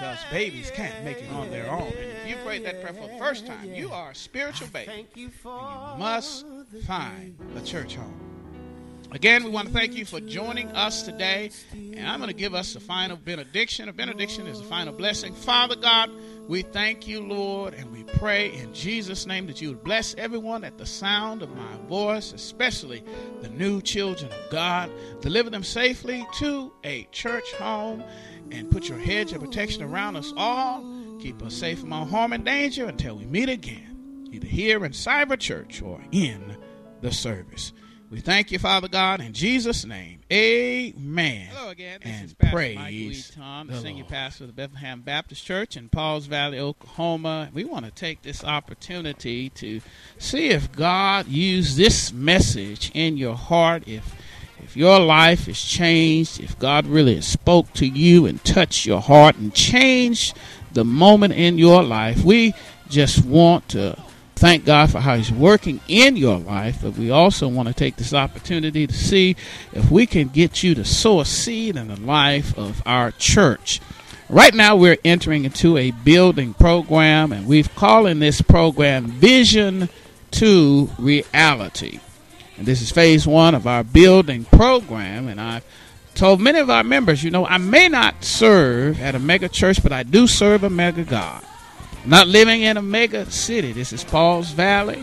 because 0.00 0.24
babies 0.30 0.70
can't 0.70 1.04
make 1.04 1.18
it 1.18 1.30
on 1.30 1.50
their 1.50 1.70
own. 1.70 1.88
And 1.88 1.98
if 1.98 2.26
you 2.26 2.36
prayed 2.36 2.64
that 2.64 2.80
prayer 2.80 2.94
for 2.94 3.06
the 3.06 3.18
first 3.18 3.46
time, 3.46 3.74
you 3.74 3.92
are 3.92 4.12
a 4.12 4.14
spiritual 4.14 4.68
baby. 4.68 4.90
And 4.90 5.06
you 5.14 5.30
must 5.44 6.46
find 6.86 7.36
a 7.54 7.60
church 7.60 7.96
home. 7.96 8.18
Again, 9.12 9.44
we 9.44 9.50
want 9.50 9.68
to 9.68 9.74
thank 9.74 9.94
you 9.94 10.06
for 10.06 10.18
joining 10.20 10.68
us 10.68 11.02
today. 11.02 11.50
And 11.72 12.08
I'm 12.08 12.18
going 12.18 12.30
to 12.30 12.36
give 12.36 12.54
us 12.54 12.76
a 12.76 12.80
final 12.80 13.18
benediction. 13.18 13.90
A 13.90 13.92
benediction 13.92 14.46
is 14.46 14.60
a 14.60 14.64
final 14.64 14.94
blessing. 14.94 15.34
Father 15.34 15.76
God, 15.76 16.10
we 16.48 16.62
thank 16.62 17.06
you, 17.06 17.20
Lord, 17.20 17.74
and 17.74 17.92
we 17.92 18.04
pray 18.04 18.54
in 18.54 18.72
Jesus' 18.72 19.26
name 19.26 19.48
that 19.48 19.60
you 19.60 19.68
would 19.68 19.84
bless 19.84 20.14
everyone 20.14 20.64
at 20.64 20.78
the 20.78 20.86
sound 20.86 21.42
of 21.42 21.54
my 21.54 21.76
voice, 21.88 22.32
especially 22.32 23.04
the 23.42 23.50
new 23.50 23.82
children 23.82 24.32
of 24.32 24.50
God. 24.50 24.90
Deliver 25.20 25.50
them 25.50 25.64
safely 25.64 26.26
to 26.38 26.72
a 26.84 27.06
church 27.12 27.52
home 27.54 28.02
and 28.52 28.70
put 28.70 28.88
your 28.88 28.98
hedge 28.98 29.32
of 29.32 29.40
protection 29.40 29.82
around 29.82 30.16
us 30.16 30.32
all. 30.36 30.84
Keep 31.20 31.42
us 31.42 31.54
safe 31.54 31.80
from 31.80 31.92
all 31.92 32.04
harm 32.04 32.32
and 32.32 32.44
danger 32.44 32.86
until 32.86 33.16
we 33.16 33.26
meet 33.26 33.48
again, 33.48 34.28
either 34.32 34.46
here 34.46 34.84
in 34.84 34.92
Cyber 34.92 35.38
Church 35.38 35.82
or 35.82 36.00
in 36.12 36.56
the 37.00 37.12
service. 37.12 37.72
We 38.10 38.18
thank 38.18 38.50
you, 38.50 38.58
Father 38.58 38.88
God, 38.88 39.20
in 39.20 39.32
Jesus' 39.32 39.84
name. 39.84 40.18
Amen. 40.32 41.46
Hello 41.52 41.70
again. 41.70 42.00
This 42.02 42.12
and 42.12 42.24
is 42.24 42.34
Pastor 42.34 42.56
praise 42.56 42.76
Mike 42.76 42.90
Lee 42.90 43.22
Tom, 43.36 43.66
the, 43.68 43.76
senior 43.76 44.02
Lord. 44.02 44.08
pastor 44.08 44.44
of 44.44 44.48
the 44.48 44.54
Bethlehem 44.54 45.02
Baptist 45.02 45.44
Church 45.44 45.76
in 45.76 45.88
Pauls 45.88 46.26
Valley, 46.26 46.58
Oklahoma. 46.58 47.50
We 47.52 47.62
want 47.62 47.84
to 47.84 47.92
take 47.92 48.22
this 48.22 48.42
opportunity 48.42 49.50
to 49.50 49.80
see 50.18 50.48
if 50.48 50.72
God 50.72 51.28
used 51.28 51.76
this 51.76 52.12
message 52.12 52.90
in 52.94 53.16
your 53.16 53.36
heart, 53.36 53.86
if 53.86 54.12
if 54.70 54.76
your 54.76 55.00
life 55.00 55.48
is 55.48 55.60
changed, 55.60 56.38
if 56.38 56.56
God 56.60 56.86
really 56.86 57.16
has 57.16 57.26
spoke 57.26 57.72
to 57.72 57.84
you 57.84 58.26
and 58.26 58.42
touched 58.44 58.86
your 58.86 59.00
heart 59.00 59.34
and 59.34 59.52
changed 59.52 60.36
the 60.74 60.84
moment 60.84 61.34
in 61.34 61.58
your 61.58 61.82
life, 61.82 62.22
we 62.22 62.54
just 62.88 63.24
want 63.24 63.68
to 63.70 64.00
thank 64.36 64.64
God 64.64 64.88
for 64.92 65.00
how 65.00 65.16
He's 65.16 65.32
working 65.32 65.80
in 65.88 66.16
your 66.16 66.38
life, 66.38 66.78
but 66.82 66.96
we 66.96 67.10
also 67.10 67.48
want 67.48 67.66
to 67.66 67.74
take 67.74 67.96
this 67.96 68.14
opportunity 68.14 68.86
to 68.86 68.94
see 68.94 69.34
if 69.72 69.90
we 69.90 70.06
can 70.06 70.28
get 70.28 70.62
you 70.62 70.76
to 70.76 70.84
sow 70.84 71.18
a 71.18 71.24
seed 71.24 71.74
in 71.74 71.88
the 71.88 72.00
life 72.00 72.56
of 72.56 72.80
our 72.86 73.10
church. 73.10 73.80
Right 74.28 74.54
now, 74.54 74.76
we're 74.76 74.98
entering 75.04 75.46
into 75.46 75.78
a 75.78 75.90
building 75.90 76.54
program, 76.54 77.32
and 77.32 77.48
we've 77.48 77.74
calling 77.74 78.20
this 78.20 78.40
program 78.40 79.06
Vision 79.06 79.88
to 80.30 80.88
Reality. 80.96 81.98
And 82.60 82.66
this 82.66 82.82
is 82.82 82.92
phase 82.92 83.26
one 83.26 83.54
of 83.54 83.66
our 83.66 83.82
building 83.82 84.44
program, 84.44 85.28
and 85.28 85.40
I've 85.40 85.64
told 86.14 86.42
many 86.42 86.58
of 86.58 86.68
our 86.68 86.84
members, 86.84 87.24
you 87.24 87.30
know, 87.30 87.46
I 87.46 87.56
may 87.56 87.88
not 87.88 88.22
serve 88.22 89.00
at 89.00 89.14
a 89.14 89.18
mega 89.18 89.48
church, 89.48 89.82
but 89.82 89.94
I 89.94 90.02
do 90.02 90.26
serve 90.26 90.62
a 90.62 90.68
mega 90.68 91.04
God. 91.04 91.42
Not 92.04 92.28
living 92.28 92.60
in 92.60 92.76
a 92.76 92.82
mega 92.82 93.30
city. 93.30 93.72
This 93.72 93.94
is 93.94 94.04
Pauls 94.04 94.50
Valley. 94.50 95.02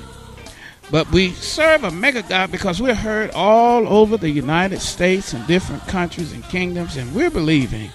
But 0.91 1.11
we 1.11 1.31
serve 1.31 1.83
a 1.83 1.89
mega 1.89 2.21
God 2.21 2.51
because 2.51 2.79
we're 2.79 2.93
heard 2.93 3.31
all 3.31 3.87
over 3.87 4.17
the 4.17 4.29
United 4.29 4.79
States 4.79 5.33
and 5.33 5.47
different 5.47 5.81
countries 5.87 6.33
and 6.33 6.43
kingdoms, 6.43 6.95
and 6.95 7.11
we're 7.15 7.31
believing 7.31 7.89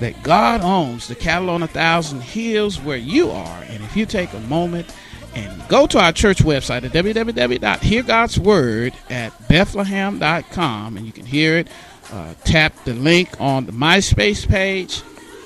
that 0.00 0.24
God 0.24 0.60
owns 0.60 1.06
the 1.06 1.14
cattle 1.14 1.50
on 1.50 1.62
a 1.62 1.68
thousand 1.68 2.20
hills 2.20 2.80
where 2.80 2.96
you 2.96 3.30
are. 3.30 3.62
And 3.68 3.84
if 3.84 3.96
you 3.96 4.06
take 4.06 4.32
a 4.32 4.40
moment 4.40 4.92
and 5.34 5.68
go 5.68 5.86
to 5.86 5.98
our 5.98 6.12
church 6.12 6.38
website 6.38 6.84
at 6.84 6.92
www.heargodsword 6.92 8.94
at 9.10 9.48
bethlehem.com, 9.48 10.96
and 10.96 11.04
you 11.06 11.12
can 11.12 11.26
hear 11.26 11.58
it. 11.58 11.68
Uh, 12.12 12.34
tap 12.44 12.72
the 12.84 12.94
link 12.94 13.28
on 13.40 13.66
the 13.66 13.72
MySpace 13.72 14.46
page, 14.46 15.02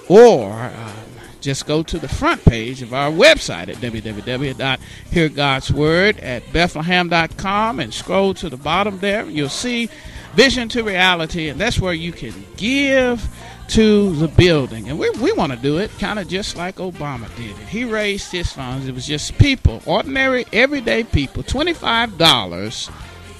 or 0.08 0.52
uh, 0.52 0.92
just 1.40 1.66
go 1.66 1.82
to 1.82 1.98
the 1.98 2.08
front 2.08 2.44
page 2.44 2.82
of 2.82 2.92
our 2.92 3.10
website 3.10 3.68
at 3.68 3.76
www.heargodsword 3.76 6.22
at 6.22 6.52
bethlehem.com 6.52 7.80
and 7.80 7.94
scroll 7.94 8.34
to 8.34 8.50
the 8.50 8.56
bottom 8.56 8.98
there. 8.98 9.24
You'll 9.26 9.48
see 9.48 9.88
Vision 10.34 10.68
to 10.70 10.82
Reality, 10.82 11.48
and 11.48 11.60
that's 11.60 11.78
where 11.80 11.94
you 11.94 12.10
can 12.12 12.34
give 12.56 13.28
to 13.68 14.14
the 14.16 14.28
building. 14.28 14.88
And 14.88 14.98
we, 14.98 15.10
we 15.10 15.32
want 15.32 15.52
to 15.52 15.58
do 15.58 15.78
it 15.78 15.90
kind 15.98 16.18
of 16.18 16.28
just 16.28 16.56
like 16.56 16.76
Obama 16.76 17.34
did 17.36 17.50
it. 17.50 17.68
He 17.68 17.84
raised 17.84 18.32
his 18.32 18.52
funds. 18.52 18.88
It 18.88 18.94
was 18.94 19.06
just 19.06 19.36
people, 19.38 19.82
ordinary, 19.86 20.46
everyday 20.52 21.04
people, 21.04 21.42
$25 21.42 22.90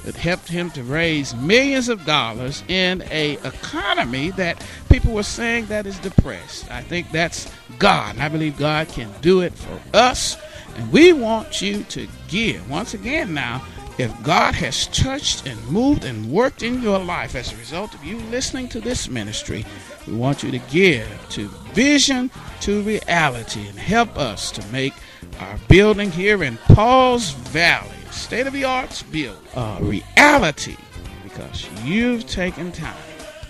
that 0.05 0.17
helped 0.17 0.49
him 0.49 0.71
to 0.71 0.83
raise 0.83 1.35
millions 1.35 1.89
of 1.89 2.05
dollars 2.05 2.63
in 2.69 3.03
a 3.11 3.33
economy 3.45 4.31
that 4.33 4.65
people 4.89 5.13
were 5.13 5.23
saying 5.23 5.67
that 5.67 5.87
is 5.87 5.99
depressed. 5.99 6.71
I 6.71 6.83
think 6.83 7.11
that's 7.11 7.51
God. 7.79 8.15
And 8.15 8.23
I 8.23 8.29
believe 8.29 8.57
God 8.57 8.89
can 8.89 9.11
do 9.21 9.41
it 9.41 9.53
for 9.53 9.81
us. 9.95 10.37
And 10.77 10.93
we 10.93 11.13
want 11.13 11.61
you 11.61 11.83
to 11.85 12.07
give. 12.29 12.71
Once 12.71 12.95
again 12.95 13.35
now, 13.35 13.65
if 13.99 14.23
God 14.23 14.55
has 14.55 14.87
touched 14.89 15.47
and 15.47 15.63
moved 15.67 16.05
and 16.05 16.31
worked 16.31 16.63
in 16.63 16.81
your 16.83 17.01
life 17.01 17.35
as 17.35 17.53
a 17.53 17.57
result 17.57 17.95
of 17.95 18.05
you 18.05 18.17
listening 18.31 18.69
to 18.69 18.81
this 18.81 19.09
ministry, 19.09 19.67
we 20.11 20.17
want 20.17 20.43
you 20.43 20.51
to 20.51 20.59
give 20.71 21.09
to 21.31 21.49
Vision 21.75 22.31
to 22.61 22.83
Reality 22.83 23.69
and 23.69 23.79
help 23.79 24.17
us 24.19 24.51
to 24.53 24.67
make 24.69 24.95
our 25.41 25.59
building 25.69 26.11
here 26.11 26.43
in 26.43 26.57
Pauls 26.57 27.31
Valley, 27.31 27.91
state 28.11 28.47
of 28.47 28.53
the 28.53 28.65
arts 28.65 29.03
build, 29.03 29.39
a 29.55 29.79
reality 29.81 30.77
because 31.23 31.69
you've 31.85 32.27
taken 32.27 32.73
time 32.73 32.97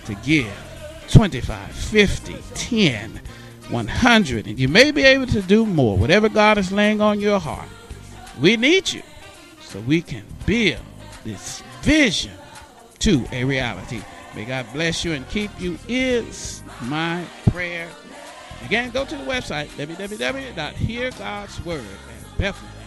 to 0.04 0.14
give 0.16 0.52
25, 1.10 1.70
50, 1.70 2.36
10, 2.54 3.20
100, 3.70 4.46
and 4.46 4.58
you 4.58 4.68
may 4.68 4.90
be 4.90 5.02
able 5.02 5.26
to 5.26 5.42
do 5.42 5.64
more, 5.64 5.96
whatever 5.96 6.28
God 6.28 6.58
is 6.58 6.72
laying 6.72 7.00
on 7.00 7.20
your 7.20 7.38
heart. 7.38 7.68
We 8.40 8.56
need 8.56 8.92
you 8.92 9.02
so 9.60 9.80
we 9.80 10.02
can 10.02 10.24
build 10.44 10.80
this 11.24 11.62
vision 11.82 12.32
to 13.00 13.26
a 13.32 13.44
reality. 13.44 14.02
May 14.38 14.44
God 14.44 14.66
bless 14.72 15.04
you 15.04 15.14
and 15.14 15.28
keep 15.30 15.50
you 15.58 15.76
is 15.88 16.62
my 16.82 17.24
prayer. 17.50 17.88
Again, 18.64 18.90
go 18.90 19.04
to 19.04 19.16
the 19.16 19.24
website 19.24 19.66
www.heargodsword 19.70 21.80
at 21.80 22.38
Bethlehem. 22.38 22.77